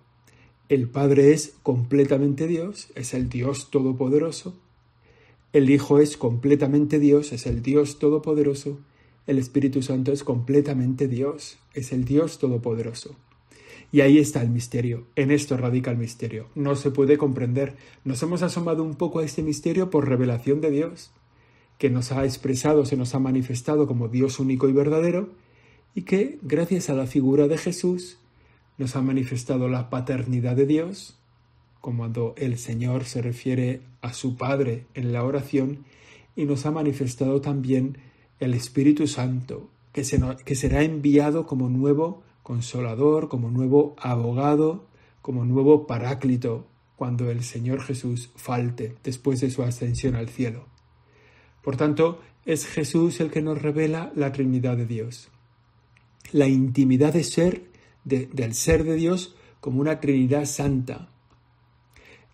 El 0.68 0.88
Padre 0.88 1.32
es 1.32 1.54
completamente 1.62 2.46
Dios, 2.46 2.88
es 2.94 3.14
el 3.14 3.28
Dios 3.28 3.70
todopoderoso. 3.70 4.56
El 5.52 5.70
Hijo 5.70 5.98
es 5.98 6.16
completamente 6.16 6.98
Dios, 6.98 7.32
es 7.32 7.46
el 7.46 7.62
Dios 7.62 7.98
todopoderoso. 7.98 8.78
El 9.26 9.38
Espíritu 9.38 9.82
Santo 9.82 10.12
es 10.12 10.22
completamente 10.22 11.08
Dios, 11.08 11.58
es 11.74 11.92
el 11.92 12.04
Dios 12.04 12.38
todopoderoso. 12.38 13.16
Y 13.92 14.00
ahí 14.00 14.18
está 14.18 14.42
el 14.42 14.50
misterio, 14.50 15.06
en 15.16 15.30
esto 15.30 15.56
radica 15.56 15.90
el 15.90 15.96
misterio. 15.96 16.48
No 16.54 16.76
se 16.76 16.90
puede 16.90 17.18
comprender. 17.18 17.76
Nos 18.04 18.22
hemos 18.22 18.42
asomado 18.42 18.82
un 18.82 18.94
poco 18.96 19.20
a 19.20 19.24
este 19.24 19.42
misterio 19.42 19.90
por 19.90 20.08
revelación 20.08 20.60
de 20.60 20.70
Dios, 20.70 21.12
que 21.78 21.90
nos 21.90 22.12
ha 22.12 22.24
expresado, 22.24 22.84
se 22.84 22.96
nos 22.96 23.14
ha 23.14 23.18
manifestado 23.18 23.86
como 23.86 24.08
Dios 24.08 24.40
único 24.40 24.68
y 24.68 24.72
verdadero, 24.72 25.30
y 25.94 26.02
que, 26.02 26.38
gracias 26.42 26.90
a 26.90 26.94
la 26.94 27.06
figura 27.06 27.48
de 27.48 27.58
Jesús, 27.58 28.18
nos 28.76 28.96
ha 28.96 29.02
manifestado 29.02 29.68
la 29.68 29.88
paternidad 29.88 30.56
de 30.56 30.66
Dios, 30.66 31.16
como 31.80 31.98
cuando 31.98 32.34
el 32.36 32.58
Señor 32.58 33.04
se 33.04 33.22
refiere 33.22 33.80
a 34.02 34.12
su 34.12 34.36
Padre 34.36 34.86
en 34.94 35.12
la 35.12 35.24
oración, 35.24 35.84
y 36.34 36.44
nos 36.44 36.66
ha 36.66 36.70
manifestado 36.70 37.40
también 37.40 37.98
el 38.40 38.52
Espíritu 38.54 39.06
Santo, 39.06 39.70
que, 39.92 40.02
que 40.44 40.54
será 40.54 40.82
enviado 40.82 41.46
como 41.46 41.70
nuevo 41.70 42.22
consolador, 42.46 43.28
como 43.28 43.50
nuevo 43.50 43.96
abogado, 43.98 44.86
como 45.20 45.44
nuevo 45.44 45.88
paráclito 45.88 46.68
cuando 46.94 47.28
el 47.28 47.42
Señor 47.42 47.82
Jesús 47.82 48.30
falte 48.36 48.94
después 49.02 49.40
de 49.40 49.50
su 49.50 49.64
ascensión 49.64 50.14
al 50.14 50.28
cielo. 50.28 50.66
Por 51.60 51.76
tanto, 51.76 52.20
es 52.44 52.64
Jesús 52.64 53.18
el 53.18 53.32
que 53.32 53.42
nos 53.42 53.60
revela 53.60 54.12
la 54.14 54.30
Trinidad 54.30 54.76
de 54.76 54.86
Dios. 54.86 55.28
La 56.30 56.46
intimidad 56.46 57.14
de 57.14 57.24
ser, 57.24 57.64
del 58.04 58.54
ser 58.54 58.84
de 58.84 58.94
Dios 58.94 59.34
como 59.58 59.80
una 59.80 59.98
Trinidad 59.98 60.44
santa. 60.44 61.08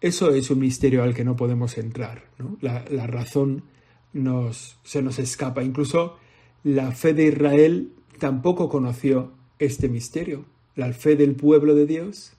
Eso 0.03 0.31
es 0.33 0.51
un 0.51 0.59
misterio 0.59 1.05
al 1.05 1.15
que 1.15 1.25
no 1.25 1.37
podemos 1.37 1.79
entrar. 1.79 2.29
La, 2.61 2.85
la, 2.91 3.07
razón 3.07 3.65
nos, 4.13 4.79
se 4.83 5.01
nos 5.01 5.19
escapa. 5.19 5.63
Incluso 5.63 6.19
la 6.65 6.93
fe 6.93 7.15
de 7.15 7.29
Israel 7.29 7.95
tampoco 8.19 8.69
conoció 8.69 9.41
este 9.59 9.89
misterio. 9.89 10.45
La 10.75 10.93
fe 10.93 11.17
del 11.17 11.35
pueblo 11.35 11.75
de 11.75 11.87
Dios, 11.87 12.33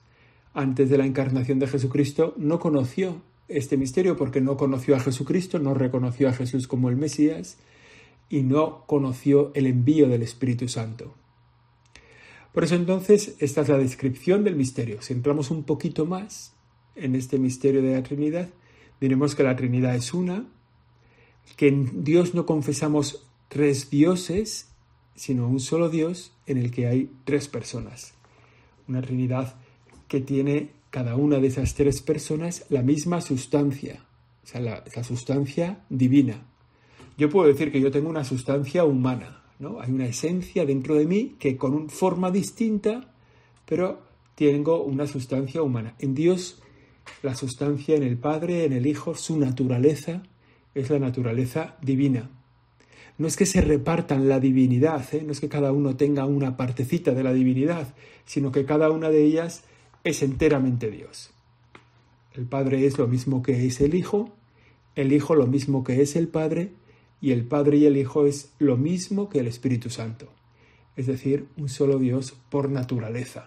antes 0.52 0.90
de 0.90 0.98
la 0.98 1.06
encarnación 1.06 1.58
de 1.58 1.66
Jesucristo, 1.66 2.34
no 2.36 2.58
conoció 2.58 3.22
este 3.48 3.76
misterio 3.76 4.16
porque 4.16 4.40
no 4.40 4.56
conoció 4.56 4.96
a 4.96 5.00
Jesucristo, 5.00 5.58
no 5.58 5.74
reconoció 5.74 6.28
a 6.28 6.32
Jesús 6.32 6.66
como 6.66 6.88
el 6.88 6.96
Mesías 6.96 7.58
y 8.28 8.42
no 8.42 8.84
conoció 8.86 9.52
el 9.54 9.66
envío 9.66 10.08
del 10.08 10.22
Espíritu 10.22 10.68
Santo. 10.68 11.14
Por 12.52 12.64
eso 12.64 12.76
entonces 12.76 13.36
esta 13.40 13.62
es 13.62 13.68
la 13.68 13.78
descripción 13.78 14.44
del 14.44 14.56
misterio. 14.56 15.02
Si 15.02 15.12
entramos 15.12 15.50
un 15.50 15.64
poquito 15.64 16.06
más 16.06 16.54
en 16.94 17.16
este 17.16 17.38
misterio 17.38 17.82
de 17.82 17.94
la 17.94 18.02
Trinidad, 18.02 18.48
diremos 19.00 19.34
que 19.34 19.42
la 19.42 19.56
Trinidad 19.56 19.94
es 19.96 20.14
una, 20.14 20.46
que 21.56 21.68
en 21.68 22.04
Dios 22.04 22.34
no 22.34 22.46
confesamos 22.46 23.26
tres 23.48 23.90
dioses, 23.90 24.73
sino 25.14 25.48
un 25.48 25.60
solo 25.60 25.88
Dios 25.88 26.32
en 26.46 26.58
el 26.58 26.70
que 26.70 26.86
hay 26.86 27.10
tres 27.24 27.48
personas. 27.48 28.14
Una 28.88 29.02
Trinidad 29.02 29.54
que 30.08 30.20
tiene 30.20 30.70
cada 30.90 31.16
una 31.16 31.38
de 31.38 31.48
esas 31.48 31.74
tres 31.74 32.02
personas 32.02 32.66
la 32.68 32.82
misma 32.82 33.20
sustancia, 33.20 34.04
o 34.44 34.46
sea, 34.46 34.60
la, 34.60 34.84
sustancia 35.02 35.84
divina. 35.88 36.46
Yo 37.18 37.30
puedo 37.30 37.48
decir 37.48 37.72
que 37.72 37.80
yo 37.80 37.90
tengo 37.90 38.08
una 38.08 38.24
sustancia 38.24 38.84
humana, 38.84 39.42
¿no? 39.58 39.80
Hay 39.80 39.90
una 39.90 40.06
esencia 40.06 40.64
dentro 40.64 40.94
de 40.94 41.06
mí 41.06 41.36
que 41.38 41.56
con 41.56 41.74
una 41.74 41.88
forma 41.88 42.30
distinta, 42.30 43.12
pero 43.66 44.02
tengo 44.34 44.84
una 44.84 45.06
sustancia 45.06 45.62
humana. 45.62 45.94
En 45.98 46.14
Dios, 46.14 46.62
la 47.22 47.34
sustancia 47.34 47.96
en 47.96 48.02
el 48.02 48.16
Padre, 48.16 48.64
en 48.64 48.72
el 48.72 48.86
Hijo, 48.86 49.14
su 49.14 49.38
naturaleza 49.38 50.22
es 50.74 50.90
la 50.90 50.98
naturaleza 50.98 51.76
divina. 51.82 52.30
No 53.16 53.28
es 53.28 53.36
que 53.36 53.46
se 53.46 53.60
repartan 53.60 54.28
la 54.28 54.40
divinidad, 54.40 55.06
¿eh? 55.14 55.22
no 55.24 55.32
es 55.32 55.40
que 55.40 55.48
cada 55.48 55.72
uno 55.72 55.96
tenga 55.96 56.26
una 56.26 56.56
partecita 56.56 57.12
de 57.12 57.22
la 57.22 57.32
divinidad, 57.32 57.94
sino 58.24 58.50
que 58.50 58.64
cada 58.64 58.90
una 58.90 59.08
de 59.08 59.22
ellas 59.24 59.62
es 60.02 60.22
enteramente 60.22 60.90
Dios. 60.90 61.30
El 62.34 62.46
Padre 62.46 62.86
es 62.86 62.98
lo 62.98 63.06
mismo 63.06 63.42
que 63.42 63.66
es 63.66 63.80
el 63.80 63.94
Hijo, 63.94 64.32
el 64.96 65.12
Hijo 65.12 65.36
lo 65.36 65.46
mismo 65.46 65.84
que 65.84 66.02
es 66.02 66.16
el 66.16 66.26
Padre, 66.26 66.72
y 67.20 67.30
el 67.30 67.46
Padre 67.46 67.78
y 67.78 67.86
el 67.86 67.96
Hijo 67.96 68.26
es 68.26 68.52
lo 68.58 68.76
mismo 68.76 69.28
que 69.28 69.38
el 69.38 69.46
Espíritu 69.46 69.90
Santo, 69.90 70.28
es 70.96 71.06
decir, 71.06 71.46
un 71.56 71.68
solo 71.68 71.98
Dios 71.98 72.36
por 72.50 72.68
naturaleza. 72.68 73.46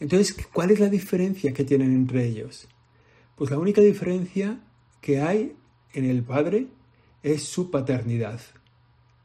Entonces, 0.00 0.36
¿cuál 0.52 0.72
es 0.72 0.80
la 0.80 0.88
diferencia 0.88 1.52
que 1.52 1.64
tienen 1.64 1.94
entre 1.94 2.26
ellos? 2.26 2.68
Pues 3.36 3.50
la 3.50 3.58
única 3.58 3.80
diferencia 3.80 4.60
que 5.00 5.20
hay 5.20 5.54
en 5.92 6.04
el 6.04 6.22
Padre 6.22 6.66
es 7.22 7.44
su 7.44 7.70
paternidad. 7.70 8.40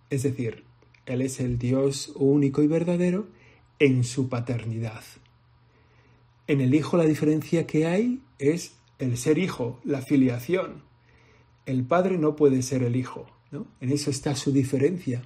Es 0.10 0.24
decir, 0.24 0.64
Él 1.06 1.22
es 1.22 1.40
el 1.40 1.58
Dios 1.58 2.12
único 2.16 2.62
y 2.64 2.68
verdadero 2.68 3.28
en 3.80 4.04
su 4.04 4.30
paternidad. 4.30 5.04
En 6.48 6.62
el 6.62 6.76
hijo 6.76 6.98
la 6.98 7.06
diferencia 7.06 7.66
que 7.66 7.88
hay 7.88 8.22
es 8.40 8.76
el 9.00 9.18
ser 9.18 9.38
hijo, 9.38 9.80
la 9.84 10.02
filiación. 10.02 10.84
El 11.66 11.84
padre 11.84 12.18
no 12.18 12.36
puede 12.36 12.62
ser 12.62 12.84
el 12.84 12.96
hijo, 12.96 13.26
¿no? 13.52 13.68
En 13.82 13.92
eso 13.92 14.12
está 14.12 14.36
su 14.36 14.52
diferencia. 14.52 15.24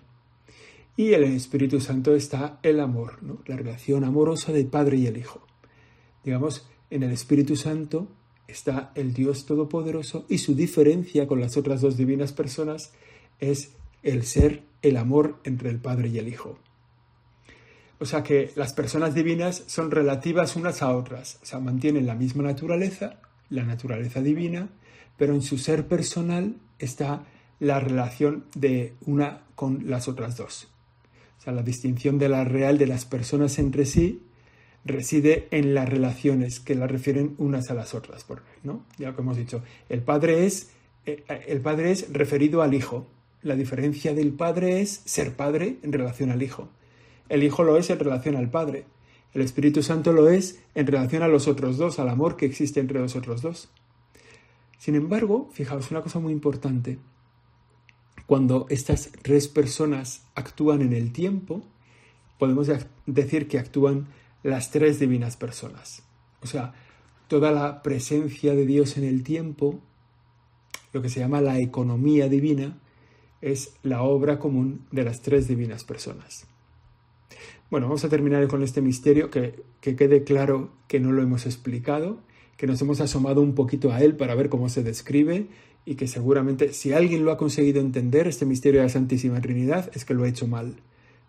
Y 0.99 1.13
en 1.13 1.23
el 1.23 1.33
Espíritu 1.33 1.79
Santo 1.79 2.13
está 2.13 2.59
el 2.61 2.81
amor, 2.81 3.23
¿no? 3.23 3.41
la 3.45 3.55
relación 3.55 4.03
amorosa 4.03 4.51
del 4.51 4.67
Padre 4.67 4.97
y 4.97 5.07
el 5.07 5.15
Hijo. 5.15 5.41
Digamos, 6.25 6.67
en 6.89 7.03
el 7.03 7.11
Espíritu 7.11 7.55
Santo 7.55 8.09
está 8.49 8.91
el 8.95 9.13
Dios 9.13 9.45
Todopoderoso 9.45 10.25
y 10.29 10.39
su 10.39 10.55
diferencia 10.55 11.27
con 11.27 11.39
las 11.39 11.57
otras 11.57 11.81
dos 11.81 11.97
divinas 11.97 12.33
personas 12.33 12.91
es 13.39 13.71
el 14.03 14.23
ser, 14.23 14.63
el 14.81 14.97
amor 14.97 15.39
entre 15.43 15.69
el 15.69 15.79
Padre 15.79 16.09
y 16.09 16.17
el 16.17 16.27
Hijo. 16.27 16.57
O 17.99 18.05
sea 18.05 18.23
que 18.23 18.51
las 18.55 18.73
personas 18.73 19.13
divinas 19.13 19.63
son 19.67 19.91
relativas 19.91 20.55
unas 20.55 20.81
a 20.81 20.95
otras, 20.95 21.39
o 21.43 21.45
sea, 21.45 21.59
mantienen 21.59 22.05
la 22.05 22.15
misma 22.15 22.43
naturaleza, 22.43 23.19
la 23.49 23.63
naturaleza 23.63 24.21
divina, 24.21 24.69
pero 25.17 25.33
en 25.33 25.41
su 25.41 25.57
ser 25.57 25.87
personal 25.87 26.55
está 26.79 27.25
la 27.59 27.79
relación 27.81 28.45
de 28.55 28.93
una 29.05 29.41
con 29.55 29.89
las 29.89 30.07
otras 30.07 30.37
dos. 30.37 30.69
O 31.37 31.41
sea, 31.41 31.51
la 31.51 31.61
distinción 31.61 32.17
de 32.19 32.29
la 32.29 32.45
real 32.45 32.77
de 32.77 32.87
las 32.87 33.03
personas 33.03 33.59
entre 33.59 33.85
sí 33.85 34.21
reside 34.85 35.47
en 35.51 35.73
las 35.73 35.87
relaciones 35.87 36.59
que 36.59 36.75
las 36.75 36.89
refieren 36.89 37.35
unas 37.37 37.69
a 37.69 37.73
las 37.73 37.93
otras, 37.93 38.25
¿no? 38.63 38.85
Ya 38.97 39.13
que 39.13 39.21
hemos 39.21 39.37
dicho, 39.37 39.61
el 39.89 40.01
padre 40.01 40.45
es 40.45 40.71
eh, 41.05 41.23
el 41.47 41.61
padre 41.61 41.91
es 41.91 42.11
referido 42.11 42.61
al 42.61 42.73
hijo. 42.73 43.07
La 43.41 43.55
diferencia 43.55 44.13
del 44.13 44.33
padre 44.33 44.81
es 44.81 45.01
ser 45.05 45.33
padre 45.33 45.77
en 45.81 45.93
relación 45.93 46.31
al 46.31 46.43
hijo. 46.43 46.69
El 47.29 47.43
Hijo 47.43 47.63
lo 47.63 47.77
es 47.77 47.89
en 47.91 47.99
relación 47.99 48.35
al 48.35 48.49
Padre. 48.49 48.85
El 49.33 49.43
Espíritu 49.43 49.83
Santo 49.83 50.11
lo 50.11 50.29
es 50.29 50.59
en 50.73 50.87
relación 50.87 51.21
a 51.21 51.27
los 51.27 51.47
otros 51.47 51.77
dos, 51.77 51.99
al 51.99 52.09
amor 52.09 52.35
que 52.35 52.47
existe 52.47 52.79
entre 52.79 52.99
los 52.99 53.15
otros 53.15 53.43
dos. 53.43 53.69
Sin 54.79 54.95
embargo, 54.95 55.49
fijaos 55.53 55.91
una 55.91 56.01
cosa 56.01 56.19
muy 56.19 56.33
importante. 56.33 56.97
Cuando 58.25 58.65
estas 58.69 59.11
tres 59.21 59.47
personas 59.47 60.23
actúan 60.33 60.81
en 60.81 60.93
el 60.93 61.11
tiempo, 61.13 61.63
podemos 62.39 62.67
decir 63.05 63.47
que 63.47 63.59
actúan 63.59 64.07
las 64.43 64.71
tres 64.71 64.99
divinas 64.99 65.37
personas. 65.37 66.03
O 66.41 66.47
sea, 66.47 66.73
toda 67.27 67.51
la 67.51 67.81
presencia 67.81 68.55
de 68.55 68.65
Dios 68.65 68.97
en 68.97 69.03
el 69.03 69.23
tiempo, 69.23 69.79
lo 70.93 71.01
que 71.01 71.09
se 71.09 71.19
llama 71.19 71.41
la 71.41 71.59
economía 71.59 72.27
divina, 72.27 72.77
es 73.41 73.73
la 73.83 74.01
obra 74.01 74.39
común 74.39 74.85
de 74.91 75.03
las 75.03 75.21
tres 75.21 75.47
divinas 75.47 75.83
personas. 75.83 76.47
Bueno, 77.69 77.87
vamos 77.87 78.03
a 78.03 78.09
terminar 78.09 78.47
con 78.47 78.63
este 78.63 78.81
misterio, 78.81 79.29
que, 79.29 79.63
quede 79.81 80.23
claro 80.23 80.71
que 80.87 80.99
no 80.99 81.11
lo 81.11 81.21
hemos 81.21 81.45
explicado, 81.45 82.19
que 82.57 82.65
nos 82.65 82.81
hemos 82.81 82.99
asomado 82.99 83.41
un 83.41 83.53
poquito 83.53 83.93
a 83.93 84.01
él 84.01 84.15
para 84.15 84.35
ver 84.35 84.49
cómo 84.49 84.69
se 84.69 84.83
describe 84.83 85.47
y 85.85 85.95
que 85.95 86.07
seguramente 86.07 86.73
si 86.73 86.93
alguien 86.93 87.23
lo 87.23 87.31
ha 87.31 87.37
conseguido 87.37 87.79
entender, 87.79 88.27
este 88.27 88.45
misterio 88.45 88.81
de 88.81 88.87
la 88.87 88.91
Santísima 88.91 89.39
Trinidad, 89.39 89.91
es 89.93 90.03
que 90.03 90.15
lo 90.15 90.23
ha 90.23 90.27
hecho 90.27 90.47
mal, 90.47 90.77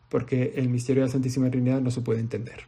porque 0.09 0.55
el 0.57 0.71
misterio 0.71 1.03
de 1.03 1.09
la 1.09 1.13
Santísima 1.13 1.51
Trinidad 1.51 1.83
no 1.83 1.91
se 1.91 2.01
puede 2.01 2.21
entender. 2.21 2.65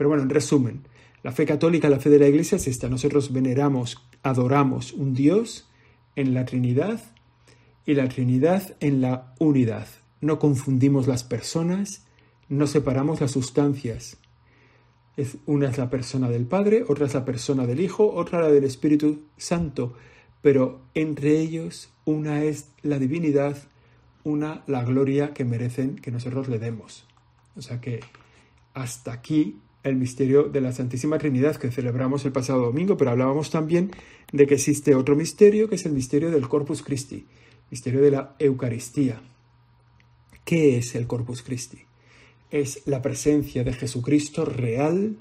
Pero 0.00 0.08
bueno, 0.08 0.22
en 0.22 0.30
resumen, 0.30 0.86
la 1.22 1.30
fe 1.30 1.44
católica, 1.44 1.90
la 1.90 2.00
fe 2.00 2.08
de 2.08 2.18
la 2.18 2.26
Iglesia 2.26 2.56
es 2.56 2.66
esta. 2.66 2.88
Nosotros 2.88 3.34
veneramos, 3.34 4.02
adoramos 4.22 4.94
un 4.94 5.12
Dios 5.12 5.68
en 6.16 6.32
la 6.32 6.46
Trinidad 6.46 7.02
y 7.84 7.92
la 7.92 8.08
Trinidad 8.08 8.74
en 8.80 9.02
la 9.02 9.34
unidad. 9.38 9.86
No 10.22 10.38
confundimos 10.38 11.06
las 11.06 11.22
personas, 11.22 12.06
no 12.48 12.66
separamos 12.66 13.20
las 13.20 13.32
sustancias. 13.32 14.16
Es, 15.18 15.36
una 15.44 15.68
es 15.68 15.76
la 15.76 15.90
persona 15.90 16.30
del 16.30 16.46
Padre, 16.46 16.82
otra 16.88 17.04
es 17.04 17.12
la 17.12 17.26
persona 17.26 17.66
del 17.66 17.80
Hijo, 17.80 18.10
otra 18.10 18.40
la 18.40 18.48
del 18.48 18.64
Espíritu 18.64 19.24
Santo, 19.36 19.92
pero 20.40 20.80
entre 20.94 21.38
ellos 21.40 21.90
una 22.06 22.42
es 22.42 22.70
la 22.80 22.98
divinidad, 22.98 23.58
una 24.24 24.62
la 24.66 24.82
gloria 24.82 25.34
que 25.34 25.44
merecen 25.44 25.96
que 25.96 26.10
nosotros 26.10 26.48
le 26.48 26.58
demos. 26.58 27.04
O 27.54 27.60
sea 27.60 27.82
que 27.82 28.00
hasta 28.72 29.12
aquí 29.12 29.60
el 29.82 29.96
misterio 29.96 30.44
de 30.44 30.60
la 30.60 30.72
Santísima 30.72 31.18
Trinidad 31.18 31.56
que 31.56 31.70
celebramos 31.70 32.24
el 32.24 32.32
pasado 32.32 32.62
domingo, 32.62 32.96
pero 32.96 33.10
hablábamos 33.10 33.50
también 33.50 33.90
de 34.32 34.46
que 34.46 34.54
existe 34.54 34.94
otro 34.94 35.16
misterio 35.16 35.68
que 35.68 35.76
es 35.76 35.86
el 35.86 35.92
misterio 35.92 36.30
del 36.30 36.48
Corpus 36.48 36.82
Christi, 36.82 37.26
misterio 37.70 38.00
de 38.00 38.10
la 38.10 38.36
Eucaristía. 38.38 39.20
¿Qué 40.44 40.78
es 40.78 40.94
el 40.94 41.06
Corpus 41.06 41.42
Christi? 41.42 41.84
es 42.50 42.82
la 42.86 43.00
presencia 43.00 43.64
de 43.64 43.72
Jesucristo 43.72 44.44
real, 44.44 45.18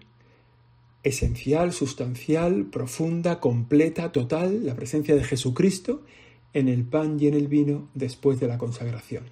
esencial, 1.04 1.74
sustancial, 1.74 2.66
profunda, 2.66 3.40
completa, 3.40 4.12
total, 4.12 4.66
la 4.66 4.76
presencia 4.76 5.16
de 5.16 5.24
Jesucristo 5.24 6.04
en 6.54 6.68
el 6.68 6.84
pan 6.84 7.18
y 7.20 7.28
en 7.28 7.36
el 7.36 7.48
vino 7.48 7.88
después 7.94 8.40
de 8.40 8.48
la 8.48 8.58
consagración. 8.58 9.26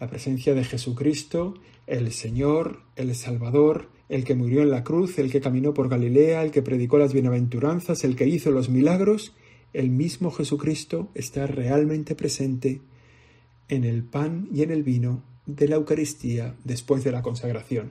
La 0.00 0.08
presencia 0.08 0.54
de 0.54 0.64
Jesucristo, 0.64 1.54
el 1.86 2.12
Señor, 2.12 2.82
el 2.96 3.14
Salvador, 3.14 3.90
el 4.14 4.22
que 4.22 4.36
murió 4.36 4.62
en 4.62 4.70
la 4.70 4.84
cruz, 4.84 5.18
el 5.18 5.28
que 5.28 5.40
caminó 5.40 5.74
por 5.74 5.88
Galilea, 5.88 6.44
el 6.44 6.52
que 6.52 6.62
predicó 6.62 6.98
las 6.98 7.12
bienaventuranzas, 7.12 8.04
el 8.04 8.14
que 8.14 8.28
hizo 8.28 8.52
los 8.52 8.68
milagros, 8.68 9.34
el 9.72 9.90
mismo 9.90 10.30
Jesucristo 10.30 11.10
está 11.14 11.48
realmente 11.48 12.14
presente 12.14 12.80
en 13.68 13.82
el 13.82 14.04
pan 14.04 14.48
y 14.54 14.62
en 14.62 14.70
el 14.70 14.84
vino 14.84 15.24
de 15.46 15.66
la 15.66 15.74
Eucaristía 15.74 16.54
después 16.62 17.02
de 17.02 17.10
la 17.10 17.22
consagración. 17.22 17.90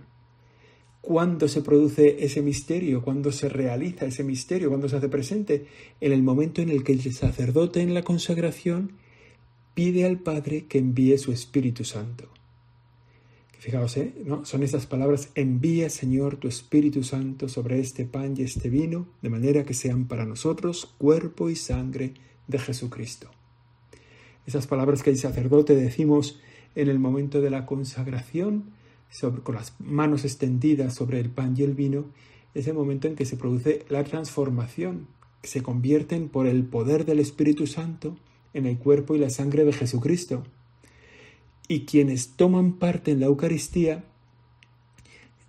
¿Cuándo 1.02 1.50
se 1.50 1.62
produce 1.62 2.24
ese 2.24 2.42
misterio? 2.42 3.02
¿Cuándo 3.02 3.34
se 3.34 3.50
realiza 3.50 4.06
ese 4.06 4.24
misterio? 4.24 4.70
¿Cuándo 4.70 4.88
se 4.88 4.96
hace 4.96 5.10
presente? 5.10 5.66
En 6.00 6.14
el 6.14 6.24
momento 6.24 6.62
en 6.62 6.70
el 6.70 6.86
que 6.86 6.94
el 6.94 7.14
sacerdote 7.14 7.82
en 7.82 7.94
la 7.94 8.04
consagración 8.04 8.94
pide 9.74 10.06
al 10.06 10.20
Padre 10.20 10.68
que 10.68 10.78
envíe 10.78 11.18
su 11.18 11.34
Espíritu 11.34 11.84
Santo. 11.84 12.30
Fijaos, 13.64 13.96
¿eh? 13.96 14.14
¿No? 14.26 14.44
son 14.44 14.62
esas 14.62 14.88
palabras, 14.88 15.30
envía 15.36 15.90
Señor 15.90 16.36
tu 16.36 16.50
Espíritu 16.50 17.02
Santo 17.02 17.48
sobre 17.48 17.80
este 17.80 18.04
pan 18.04 18.34
y 18.36 18.42
este 18.42 18.70
vino, 18.70 19.08
de 19.22 19.30
manera 19.30 19.64
que 19.64 19.74
sean 19.74 20.10
para 20.10 20.26
nosotros 20.26 20.94
cuerpo 20.98 21.50
y 21.50 21.56
sangre 21.56 22.14
de 22.46 22.60
Jesucristo. 22.60 23.32
Esas 24.46 24.68
palabras 24.68 25.02
que 25.02 25.12
el 25.12 25.18
sacerdote 25.18 25.76
decimos 25.76 26.42
en 26.76 26.90
el 26.90 27.00
momento 27.00 27.40
de 27.40 27.52
la 27.52 27.66
consagración, 27.66 28.66
con 29.44 29.56
las 29.56 29.80
manos 29.80 30.26
extendidas 30.26 30.94
sobre 30.94 31.22
el 31.22 31.30
pan 31.30 31.56
y 31.58 31.64
el 31.64 31.74
vino, 31.74 32.08
es 32.54 32.68
el 32.68 32.74
momento 32.74 33.08
en 33.08 33.16
que 33.16 33.24
se 33.24 33.38
produce 33.38 33.86
la 33.88 34.04
transformación, 34.04 35.08
que 35.42 35.48
se 35.48 35.64
convierten 35.64 36.28
por 36.28 36.48
el 36.48 36.66
poder 36.66 37.06
del 37.06 37.22
Espíritu 37.22 37.66
Santo 37.66 38.18
en 38.54 38.66
el 38.66 38.78
cuerpo 38.78 39.16
y 39.16 39.20
la 39.20 39.30
sangre 39.30 39.64
de 39.64 39.72
Jesucristo. 39.72 40.44
Y 41.68 41.86
quienes 41.86 42.36
toman 42.36 42.74
parte 42.74 43.12
en 43.12 43.20
la 43.20 43.28
Eucaristía 43.28 44.04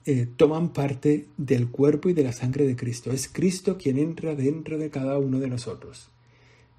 eh, 0.06 0.26
toman 0.36 0.74
parte 0.74 1.28
del 1.38 1.68
cuerpo 1.70 2.10
y 2.10 2.12
de 2.12 2.24
la 2.24 2.32
sangre 2.32 2.66
de 2.66 2.76
Cristo. 2.76 3.10
Es 3.10 3.26
Cristo 3.26 3.78
quien 3.78 3.98
entra 3.98 4.34
dentro 4.34 4.76
de 4.76 4.90
cada 4.90 5.18
uno 5.18 5.40
de 5.40 5.48
nosotros. 5.48 6.10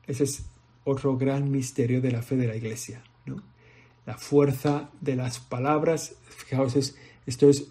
Ese 0.06 0.26
es 0.26 0.46
otro 0.84 1.18
gran 1.18 1.50
misterio 1.50 2.02
de 2.02 2.12
la 2.12 2.22
fe 2.22 2.36
de 2.36 2.48
la 2.48 2.56
Iglesia. 2.56 3.04
¿no? 3.26 3.42
La 4.06 4.18
fuerza 4.18 4.92
de 5.02 5.16
las 5.16 5.40
palabras, 5.40 6.16
fijaos, 6.30 6.96
esto 7.26 7.50
es 7.50 7.68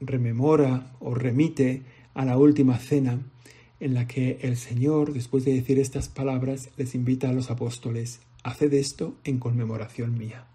rememora 0.00 0.96
o 0.98 1.14
remite 1.14 1.82
a 2.14 2.24
la 2.24 2.36
última 2.36 2.78
cena 2.78 3.20
en 3.78 3.94
la 3.94 4.08
que 4.08 4.38
el 4.42 4.56
Señor, 4.56 5.12
después 5.12 5.44
de 5.44 5.54
decir 5.54 5.78
estas 5.78 6.08
palabras, 6.08 6.70
les 6.76 6.96
invita 6.96 7.28
a 7.28 7.32
los 7.32 7.52
apóstoles, 7.52 8.18
haced 8.42 8.72
esto 8.74 9.14
en 9.22 9.38
conmemoración 9.38 10.18
mía. 10.18 10.46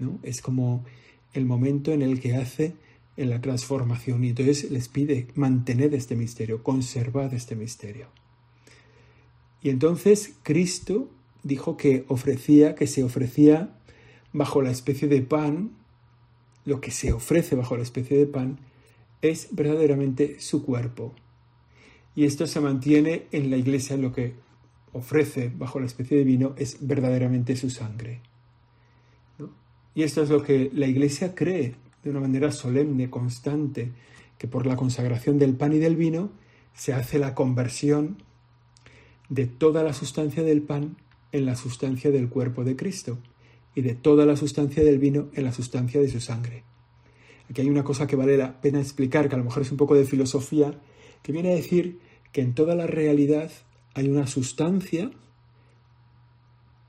¿No? 0.00 0.18
Es 0.22 0.42
como 0.42 0.84
el 1.32 1.46
momento 1.46 1.92
en 1.92 2.02
el 2.02 2.18
que 2.20 2.34
hace 2.34 2.74
en 3.16 3.30
la 3.30 3.40
transformación 3.40 4.24
y 4.24 4.30
entonces 4.30 4.70
les 4.70 4.88
pide 4.88 5.28
mantened 5.34 5.92
este 5.94 6.16
misterio, 6.16 6.62
conservad 6.62 7.32
este 7.34 7.54
misterio. 7.54 8.08
Y 9.62 9.70
entonces 9.70 10.34
Cristo 10.42 11.10
dijo 11.42 11.76
que 11.76 12.04
ofrecía, 12.08 12.74
que 12.74 12.86
se 12.86 13.04
ofrecía 13.04 13.76
bajo 14.32 14.62
la 14.62 14.70
especie 14.70 15.06
de 15.06 15.22
pan, 15.22 15.72
lo 16.64 16.80
que 16.80 16.90
se 16.90 17.12
ofrece 17.12 17.56
bajo 17.56 17.76
la 17.76 17.82
especie 17.82 18.16
de 18.16 18.26
pan 18.26 18.58
es 19.22 19.48
verdaderamente 19.52 20.40
su 20.40 20.64
cuerpo. 20.64 21.14
Y 22.14 22.24
esto 22.24 22.46
se 22.46 22.60
mantiene 22.60 23.26
en 23.32 23.50
la 23.50 23.56
iglesia, 23.56 23.96
lo 23.96 24.12
que 24.12 24.34
ofrece 24.92 25.52
bajo 25.54 25.78
la 25.78 25.86
especie 25.86 26.16
de 26.16 26.24
vino 26.24 26.54
es 26.56 26.78
verdaderamente 26.80 27.56
su 27.56 27.70
sangre. 27.70 28.20
Y 30.00 30.02
esto 30.02 30.22
es 30.22 30.30
lo 30.30 30.42
que 30.42 30.70
la 30.72 30.86
iglesia 30.86 31.34
cree 31.34 31.74
de 32.02 32.08
una 32.08 32.20
manera 32.20 32.52
solemne, 32.52 33.10
constante, 33.10 33.92
que 34.38 34.48
por 34.48 34.64
la 34.64 34.74
consagración 34.74 35.38
del 35.38 35.54
pan 35.56 35.74
y 35.74 35.78
del 35.78 35.94
vino 35.94 36.30
se 36.72 36.94
hace 36.94 37.18
la 37.18 37.34
conversión 37.34 38.22
de 39.28 39.44
toda 39.44 39.82
la 39.82 39.92
sustancia 39.92 40.42
del 40.42 40.62
pan 40.62 40.96
en 41.32 41.44
la 41.44 41.54
sustancia 41.54 42.10
del 42.10 42.30
cuerpo 42.30 42.64
de 42.64 42.76
Cristo 42.76 43.18
y 43.74 43.82
de 43.82 43.94
toda 43.94 44.24
la 44.24 44.36
sustancia 44.36 44.82
del 44.82 44.98
vino 44.98 45.28
en 45.34 45.44
la 45.44 45.52
sustancia 45.52 46.00
de 46.00 46.08
su 46.08 46.20
sangre. 46.22 46.64
Aquí 47.50 47.60
hay 47.60 47.68
una 47.68 47.84
cosa 47.84 48.06
que 48.06 48.16
vale 48.16 48.38
la 48.38 48.58
pena 48.58 48.80
explicar, 48.80 49.28
que 49.28 49.34
a 49.34 49.38
lo 49.38 49.44
mejor 49.44 49.64
es 49.64 49.70
un 49.70 49.76
poco 49.76 49.96
de 49.96 50.06
filosofía, 50.06 50.80
que 51.22 51.32
viene 51.32 51.52
a 51.52 51.56
decir 51.56 51.98
que 52.32 52.40
en 52.40 52.54
toda 52.54 52.74
la 52.74 52.86
realidad 52.86 53.52
hay 53.92 54.08
una 54.08 54.26
sustancia 54.26 55.10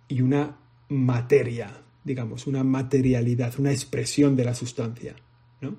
y 0.07 0.21
una 0.21 0.59
materia, 0.87 1.81
digamos, 2.03 2.47
una 2.47 2.63
materialidad, 2.63 3.53
una 3.59 3.71
expresión 3.71 4.35
de 4.35 4.45
la 4.45 4.53
sustancia, 4.53 5.15
¿no? 5.61 5.75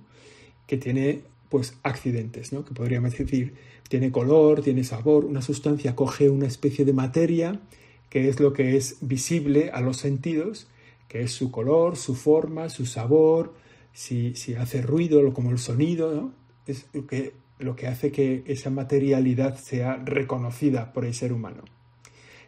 que 0.66 0.76
tiene 0.76 1.22
pues 1.48 1.74
accidentes, 1.82 2.52
¿no? 2.52 2.64
que 2.64 2.72
podríamos 2.72 3.16
decir, 3.16 3.54
tiene 3.88 4.11
color, 4.11 4.62
tiene 4.62 4.85
sabor, 4.85 5.24
una 5.24 5.42
sustancia 5.42 5.94
coge 5.94 6.30
una 6.30 6.46
especie 6.46 6.85
de 6.85 6.92
materia, 6.92 7.61
que 8.08 8.28
es 8.28 8.40
lo 8.40 8.52
que 8.52 8.76
es 8.76 8.96
visible 9.00 9.70
a 9.70 9.80
los 9.80 9.98
sentidos, 9.98 10.68
que 11.08 11.22
es 11.22 11.32
su 11.32 11.50
color, 11.50 11.96
su 11.96 12.14
forma, 12.14 12.68
su 12.70 12.87
sabor, 12.87 13.54
si, 13.92 14.35
si 14.35 14.54
hace 14.54 14.80
ruido, 14.80 15.32
como 15.35 15.50
el 15.50 15.58
sonido, 15.58 16.32
es 16.66 16.87
lo 16.94 17.06
que, 17.06 17.35
lo 17.58 17.76
que 17.76 17.87
hace 17.87 18.11
que 18.11 18.44
esa 18.46 18.70
materialidad 18.70 19.58
sea 19.58 19.96
reconocida 19.96 20.92
por 20.92 21.04
el 21.04 21.14
ser 21.14 21.32
humano. 21.32 21.64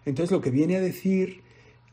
Entonces 0.07 0.31
lo 0.31 0.41
que 0.41 0.51
viene 0.51 0.77
a 0.77 0.81
decir 0.81 1.44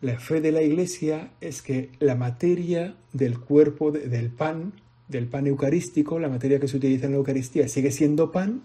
la 0.01 0.19
fe 0.19 0.41
de 0.41 0.51
la 0.51 0.61
Iglesia 0.61 1.31
es 1.41 1.61
que 1.61 1.91
la 1.99 2.15
materia 2.15 2.95
del 3.13 3.39
cuerpo 3.39 3.91
del 3.91 4.29
pan 4.31 4.73
del 5.11 5.27
pan 5.27 5.45
eucarístico, 5.45 6.19
la 6.19 6.29
materia 6.29 6.59
que 6.59 6.67
se 6.67 6.77
utiliza 6.77 7.05
en 7.05 7.11
la 7.11 7.17
Eucaristía, 7.17 7.67
sigue 7.67 7.91
siendo 7.91 8.31
pan, 8.31 8.63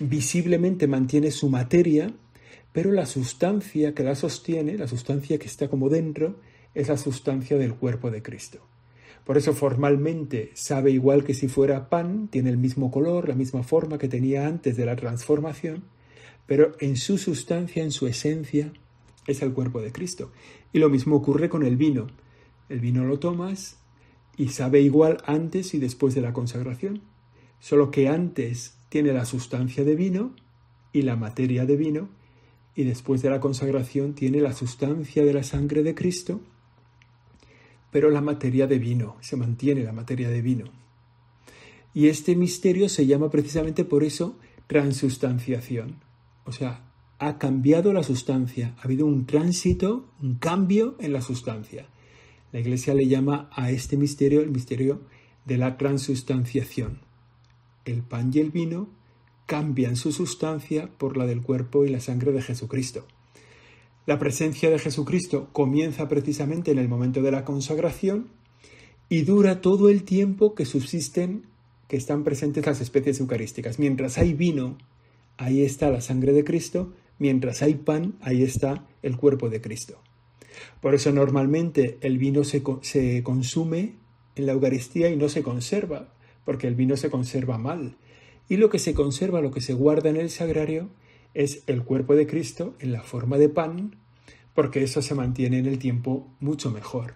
visiblemente 0.00 0.86
mantiene 0.86 1.30
su 1.30 1.48
materia, 1.48 2.12
pero 2.72 2.92
la 2.92 3.06
sustancia 3.06 3.94
que 3.94 4.02
la 4.02 4.14
sostiene, 4.14 4.76
la 4.76 4.88
sustancia 4.88 5.38
que 5.38 5.46
está 5.46 5.68
como 5.68 5.88
dentro, 5.88 6.40
es 6.74 6.88
la 6.88 6.96
sustancia 6.96 7.56
del 7.56 7.74
cuerpo 7.74 8.10
de 8.10 8.22
Cristo. 8.22 8.58
Por 9.24 9.38
eso 9.38 9.52
formalmente 9.52 10.50
sabe 10.54 10.90
igual 10.90 11.24
que 11.24 11.34
si 11.34 11.48
fuera 11.48 11.88
pan, 11.88 12.28
tiene 12.28 12.50
el 12.50 12.58
mismo 12.58 12.90
color, 12.90 13.28
la 13.28 13.34
misma 13.34 13.62
forma 13.62 13.98
que 13.98 14.08
tenía 14.08 14.46
antes 14.46 14.76
de 14.76 14.86
la 14.86 14.96
transformación, 14.96 15.84
pero 16.46 16.72
en 16.80 16.96
su 16.96 17.16
sustancia, 17.16 17.82
en 17.82 17.92
su 17.92 18.06
esencia, 18.08 18.72
es 19.26 19.42
el 19.42 19.52
cuerpo 19.52 19.80
de 19.80 19.92
Cristo. 19.92 20.30
Y 20.72 20.78
lo 20.78 20.88
mismo 20.88 21.16
ocurre 21.16 21.48
con 21.48 21.64
el 21.64 21.76
vino. 21.76 22.08
El 22.68 22.80
vino 22.80 23.04
lo 23.04 23.18
tomas, 23.18 23.80
y 24.36 24.48
sabe 24.48 24.80
igual 24.80 25.18
antes 25.26 25.74
y 25.74 25.78
después 25.78 26.14
de 26.14 26.22
la 26.22 26.32
consagración, 26.32 27.02
solo 27.58 27.90
que 27.90 28.08
antes 28.08 28.78
tiene 28.88 29.12
la 29.12 29.24
sustancia 29.24 29.84
de 29.84 29.94
vino 29.94 30.34
y 30.92 31.02
la 31.02 31.16
materia 31.16 31.66
de 31.66 31.76
vino, 31.76 32.08
y 32.74 32.84
después 32.84 33.20
de 33.22 33.30
la 33.30 33.40
consagración 33.40 34.14
tiene 34.14 34.40
la 34.40 34.54
sustancia 34.54 35.24
de 35.24 35.34
la 35.34 35.42
sangre 35.42 35.82
de 35.82 35.94
Cristo, 35.94 36.40
pero 37.90 38.10
la 38.10 38.20
materia 38.20 38.66
de 38.66 38.78
vino, 38.78 39.16
se 39.20 39.36
mantiene 39.36 39.82
la 39.82 39.92
materia 39.92 40.30
de 40.30 40.40
vino. 40.40 40.64
Y 41.92 42.06
este 42.06 42.36
misterio 42.36 42.88
se 42.88 43.06
llama 43.06 43.30
precisamente 43.30 43.84
por 43.84 44.04
eso 44.04 44.38
transustanciación. 44.68 45.96
O 46.44 46.52
sea, 46.52 46.89
ha 47.20 47.36
cambiado 47.38 47.92
la 47.92 48.02
sustancia, 48.02 48.74
ha 48.78 48.84
habido 48.84 49.04
un 49.04 49.26
tránsito, 49.26 50.06
un 50.22 50.36
cambio 50.36 50.96
en 51.00 51.12
la 51.12 51.20
sustancia. 51.20 51.86
La 52.50 52.60
Iglesia 52.60 52.94
le 52.94 53.06
llama 53.06 53.50
a 53.52 53.70
este 53.70 53.98
misterio 53.98 54.40
el 54.40 54.50
misterio 54.50 55.02
de 55.44 55.58
la 55.58 55.76
transustanciación. 55.76 57.00
El 57.84 58.02
pan 58.02 58.30
y 58.32 58.38
el 58.38 58.50
vino 58.50 58.88
cambian 59.44 59.96
su 59.96 60.12
sustancia 60.12 60.88
por 60.96 61.18
la 61.18 61.26
del 61.26 61.42
cuerpo 61.42 61.84
y 61.84 61.90
la 61.90 62.00
sangre 62.00 62.32
de 62.32 62.40
Jesucristo. 62.40 63.06
La 64.06 64.18
presencia 64.18 64.70
de 64.70 64.78
Jesucristo 64.78 65.50
comienza 65.52 66.08
precisamente 66.08 66.70
en 66.70 66.78
el 66.78 66.88
momento 66.88 67.20
de 67.20 67.32
la 67.32 67.44
consagración 67.44 68.28
y 69.10 69.22
dura 69.22 69.60
todo 69.60 69.90
el 69.90 70.04
tiempo 70.04 70.54
que 70.54 70.64
subsisten, 70.64 71.44
que 71.86 71.98
están 71.98 72.24
presentes 72.24 72.64
las 72.64 72.80
especies 72.80 73.20
eucarísticas. 73.20 73.78
Mientras 73.78 74.16
hay 74.16 74.32
vino, 74.32 74.78
ahí 75.36 75.62
está 75.62 75.90
la 75.90 76.00
sangre 76.00 76.32
de 76.32 76.44
Cristo, 76.44 76.94
mientras 77.20 77.62
hay 77.62 77.74
pan, 77.74 78.14
ahí 78.20 78.42
está 78.42 78.84
el 79.02 79.16
cuerpo 79.16 79.48
de 79.48 79.60
Cristo. 79.60 80.02
Por 80.80 80.94
eso 80.94 81.12
normalmente 81.12 81.98
el 82.00 82.18
vino 82.18 82.42
se, 82.42 82.64
se 82.82 83.22
consume 83.22 83.94
en 84.34 84.46
la 84.46 84.52
Eucaristía 84.52 85.08
y 85.10 85.16
no 85.16 85.28
se 85.28 85.42
conserva, 85.42 86.12
porque 86.44 86.66
el 86.66 86.74
vino 86.74 86.96
se 86.96 87.10
conserva 87.10 87.58
mal. 87.58 87.96
Y 88.48 88.56
lo 88.56 88.70
que 88.70 88.80
se 88.80 88.94
conserva, 88.94 89.40
lo 89.40 89.52
que 89.52 89.60
se 89.60 89.74
guarda 89.74 90.10
en 90.10 90.16
el 90.16 90.30
sagrario, 90.30 90.88
es 91.34 91.62
el 91.68 91.84
cuerpo 91.84 92.16
de 92.16 92.26
Cristo 92.26 92.74
en 92.80 92.90
la 92.90 93.02
forma 93.02 93.38
de 93.38 93.48
pan, 93.48 93.96
porque 94.54 94.82
eso 94.82 95.00
se 95.00 95.14
mantiene 95.14 95.58
en 95.58 95.66
el 95.66 95.78
tiempo 95.78 96.26
mucho 96.40 96.70
mejor. 96.70 97.14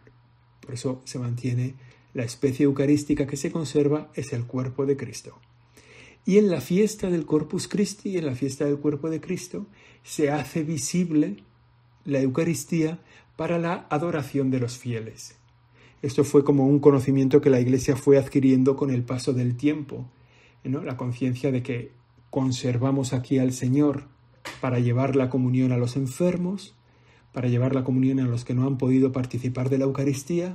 Por 0.61 0.75
eso 0.75 1.03
se 1.05 1.19
mantiene 1.19 1.75
la 2.12 2.23
especie 2.23 2.64
eucarística 2.64 3.27
que 3.27 3.37
se 3.37 3.51
conserva 3.51 4.11
es 4.14 4.33
el 4.33 4.45
cuerpo 4.45 4.87
de 4.87 4.97
Cristo. 4.97 5.40
Y 6.26 6.38
en 6.38 6.50
la 6.50 6.60
fiesta 6.60 7.10
del 7.10 7.26
Corpus 7.26 7.68
Christi, 7.68 8.16
en 8.16 8.26
la 8.26 8.34
fiesta 8.34 8.64
del 8.64 8.78
cuerpo 8.78 9.10
de 9.10 9.20
Cristo, 9.20 9.66
se 10.02 10.30
hace 10.30 10.62
visible 10.62 11.37
la 12.04 12.20
Eucaristía 12.20 12.98
para 13.37 13.58
la 13.58 13.87
adoración 13.90 14.50
de 14.50 14.60
los 14.60 14.78
fieles. 14.78 15.37
Esto 16.02 16.24
fue 16.24 16.44
como 16.44 16.66
un 16.66 16.80
conocimiento 16.80 17.40
que 17.40 17.50
la 17.50 17.60
Iglesia 17.60 17.96
fue 17.96 18.18
adquiriendo 18.18 18.76
con 18.76 18.90
el 18.90 19.02
paso 19.02 19.32
del 19.32 19.56
tiempo, 19.56 20.06
¿no? 20.62 20.82
la 20.82 20.96
conciencia 20.96 21.50
de 21.50 21.62
que 21.62 21.92
conservamos 22.30 23.12
aquí 23.12 23.38
al 23.38 23.52
Señor 23.52 24.04
para 24.60 24.78
llevar 24.78 25.16
la 25.16 25.30
comunión 25.30 25.72
a 25.72 25.78
los 25.78 25.96
enfermos, 25.96 26.74
para 27.32 27.48
llevar 27.48 27.74
la 27.74 27.84
comunión 27.84 28.20
a 28.20 28.26
los 28.26 28.44
que 28.44 28.54
no 28.54 28.66
han 28.66 28.78
podido 28.78 29.12
participar 29.12 29.70
de 29.70 29.78
la 29.78 29.84
Eucaristía, 29.84 30.54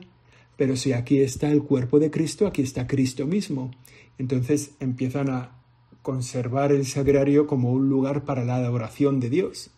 pero 0.55 0.75
si 0.75 0.93
aquí 0.93 1.19
está 1.19 1.51
el 1.51 1.63
cuerpo 1.63 1.99
de 1.99 2.12
Cristo, 2.12 2.45
aquí 2.45 2.62
está 2.62 2.86
Cristo 2.86 3.25
mismo. 3.25 3.71
Entonces 4.17 4.71
empiezan 4.79 5.29
a 5.29 5.59
conservar 6.02 6.72
el 6.72 6.86
sagrario 6.86 7.48
como 7.48 7.72
un 7.72 7.90
lugar 7.90 8.24
para 8.26 8.46
la 8.46 8.56
adoración 8.56 9.20
de 9.20 9.30
Dios. 9.30 9.72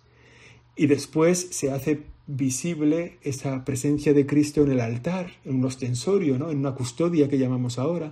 Y 0.76 0.88
después 0.88 1.48
se 1.52 1.72
hace 1.72 2.04
visible 2.28 3.18
esa 3.24 3.66
presencia 3.66 4.14
de 4.14 4.26
Cristo 4.26 4.64
en 4.64 4.72
el 4.72 4.80
altar, 4.80 5.32
en 5.44 5.56
un 5.56 5.66
ostensorio, 5.66 6.38
¿no? 6.38 6.50
en 6.50 6.60
una 6.60 6.76
custodia 6.76 7.28
que 7.28 7.38
llamamos 7.38 7.78
ahora. 7.78 8.12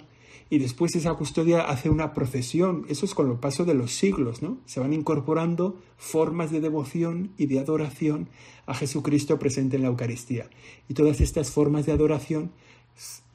Y 0.52 0.58
después 0.58 0.96
esa 0.96 1.14
custodia 1.14 1.62
hace 1.62 1.92
una 1.92 2.14
procesión. 2.14 2.86
Eso 2.90 3.06
es 3.06 3.14
con 3.14 3.30
el 3.30 3.38
paso 3.38 3.66
de 3.66 3.76
los 3.76 3.92
siglos, 3.92 4.42
¿no? 4.42 4.58
Se 4.66 4.80
van 4.80 4.94
incorporando 4.94 5.80
formas 5.96 6.50
de 6.50 6.60
devoción 6.60 7.34
y 7.38 7.46
de 7.46 7.60
adoración 7.60 8.30
a 8.66 8.74
Jesucristo 8.74 9.38
presente 9.38 9.76
en 9.76 9.84
la 9.84 9.90
Eucaristía. 9.90 10.50
Y 10.88 10.96
todas 10.96 11.22
estas 11.22 11.52
formas 11.52 11.86
de 11.86 11.92
adoración 11.92 12.52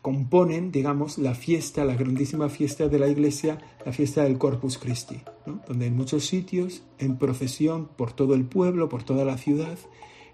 componen, 0.04 0.70
digamos, 0.70 1.16
la 1.16 1.34
fiesta, 1.34 1.82
la 1.82 1.96
grandísima 1.96 2.50
fiesta 2.50 2.88
de 2.88 2.98
la 2.98 3.08
Iglesia, 3.08 3.56
la 3.86 3.92
fiesta 3.94 4.24
del 4.24 4.36
Corpus 4.36 4.76
Christi, 4.76 5.22
donde 5.66 5.86
en 5.86 5.96
muchos 5.96 6.26
sitios, 6.26 6.82
en 6.98 7.16
procesión 7.16 7.88
por 7.96 8.12
todo 8.12 8.34
el 8.34 8.44
pueblo, 8.44 8.90
por 8.90 9.02
toda 9.02 9.24
la 9.24 9.38
ciudad, 9.38 9.78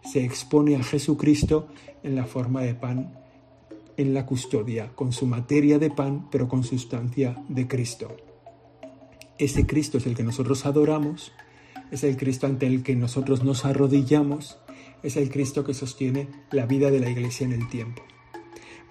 se 0.02 0.24
expone 0.24 0.74
a 0.74 0.83
Jesucristo 0.83 1.68
en 2.02 2.16
la 2.16 2.24
forma 2.24 2.62
de 2.62 2.74
pan 2.74 3.16
en 3.96 4.12
la 4.12 4.26
custodia, 4.26 4.90
con 4.96 5.12
su 5.12 5.28
materia 5.28 5.78
de 5.78 5.90
pan, 5.90 6.26
pero 6.33 6.48
con 6.48 6.64
sustancia 6.64 7.40
de 7.48 7.68
Cristo. 7.68 8.16
Ese 9.38 9.68
Cristo 9.68 9.98
es 9.98 10.06
el 10.09 10.16
que 10.16 10.24
nosotros 10.24 10.66
adoramos, 10.66 11.30
es 11.92 12.02
el 12.02 12.16
Cristo 12.16 12.48
ante 12.48 12.66
el 12.66 12.83
que 12.83 12.96
nosotros 12.96 13.44
nos 13.44 13.64
arrodillamos, 13.64 14.59
es 15.04 15.16
el 15.16 15.30
Cristo 15.30 15.62
que 15.62 15.74
sostiene 15.74 16.26
la 16.50 16.66
vida 16.66 16.90
de 16.90 16.98
la 16.98 17.09
Iglesia 17.09 17.44
en 17.44 17.52
el 17.52 17.68
tiempo. 17.68 18.02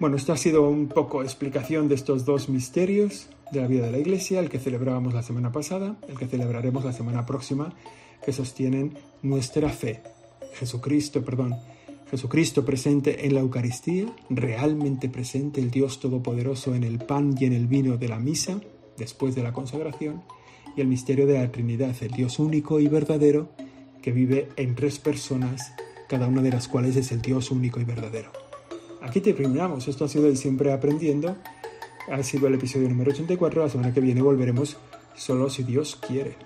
Bueno, 0.00 0.16
esto 0.16 0.32
ha 0.32 0.38
sido 0.38 0.66
un 0.66 0.88
poco 0.88 1.22
explicación 1.22 1.86
de 1.86 1.94
estos 1.94 2.24
dos 2.24 2.48
misterios 2.48 3.28
de 3.52 3.60
la 3.60 3.66
vida 3.66 3.84
de 3.84 3.92
la 3.92 3.98
Iglesia, 3.98 4.40
el 4.40 4.48
que 4.48 4.58
celebrábamos 4.58 5.12
la 5.12 5.22
semana 5.22 5.52
pasada, 5.52 5.98
el 6.08 6.16
que 6.16 6.26
celebraremos 6.26 6.86
la 6.86 6.94
semana 6.94 7.26
próxima, 7.26 7.74
que 8.24 8.32
sostienen 8.32 8.94
nuestra 9.20 9.68
fe. 9.68 10.00
Jesucristo, 10.54 11.22
perdón, 11.22 11.54
Jesucristo 12.10 12.64
presente 12.64 13.26
en 13.26 13.34
la 13.34 13.40
Eucaristía, 13.40 14.06
realmente 14.30 15.10
presente 15.10 15.60
el 15.60 15.70
Dios 15.70 16.00
Todopoderoso 16.00 16.74
en 16.74 16.84
el 16.84 16.98
pan 16.98 17.34
y 17.38 17.44
en 17.44 17.52
el 17.52 17.66
vino 17.66 17.98
de 17.98 18.08
la 18.08 18.18
misa, 18.18 18.58
después 18.96 19.34
de 19.34 19.42
la 19.42 19.52
consagración, 19.52 20.22
y 20.78 20.80
el 20.80 20.86
misterio 20.86 21.26
de 21.26 21.34
la 21.34 21.52
Trinidad, 21.52 21.94
el 22.00 22.12
Dios 22.12 22.38
único 22.38 22.80
y 22.80 22.88
verdadero, 22.88 23.50
que 24.00 24.12
vive 24.12 24.48
en 24.56 24.74
tres 24.76 24.98
personas, 24.98 25.74
cada 26.08 26.26
una 26.26 26.40
de 26.40 26.52
las 26.52 26.68
cuales 26.68 26.96
es 26.96 27.12
el 27.12 27.20
Dios 27.20 27.50
único 27.50 27.80
y 27.80 27.84
verdadero. 27.84 28.39
Aquí 29.02 29.20
terminamos. 29.20 29.88
Esto 29.88 30.04
ha 30.04 30.08
sido 30.08 30.26
el 30.26 30.36
Siempre 30.36 30.72
Aprendiendo. 30.72 31.36
Ha 32.10 32.22
sido 32.22 32.48
el 32.48 32.54
episodio 32.54 32.88
número 32.88 33.12
84. 33.12 33.62
La 33.62 33.68
semana 33.68 33.94
que 33.94 34.00
viene 34.00 34.22
volveremos 34.22 34.76
solo 35.14 35.48
si 35.50 35.62
Dios 35.62 35.96
quiere. 35.96 36.36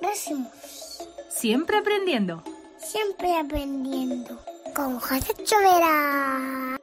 Gracias. 0.00 1.08
Siempre 1.28 1.78
aprendiendo. 1.78 2.42
Siempre 2.78 3.36
aprendiendo. 3.36 4.38
Con 4.74 4.98
José 5.00 5.34
Chovera. 5.44 6.77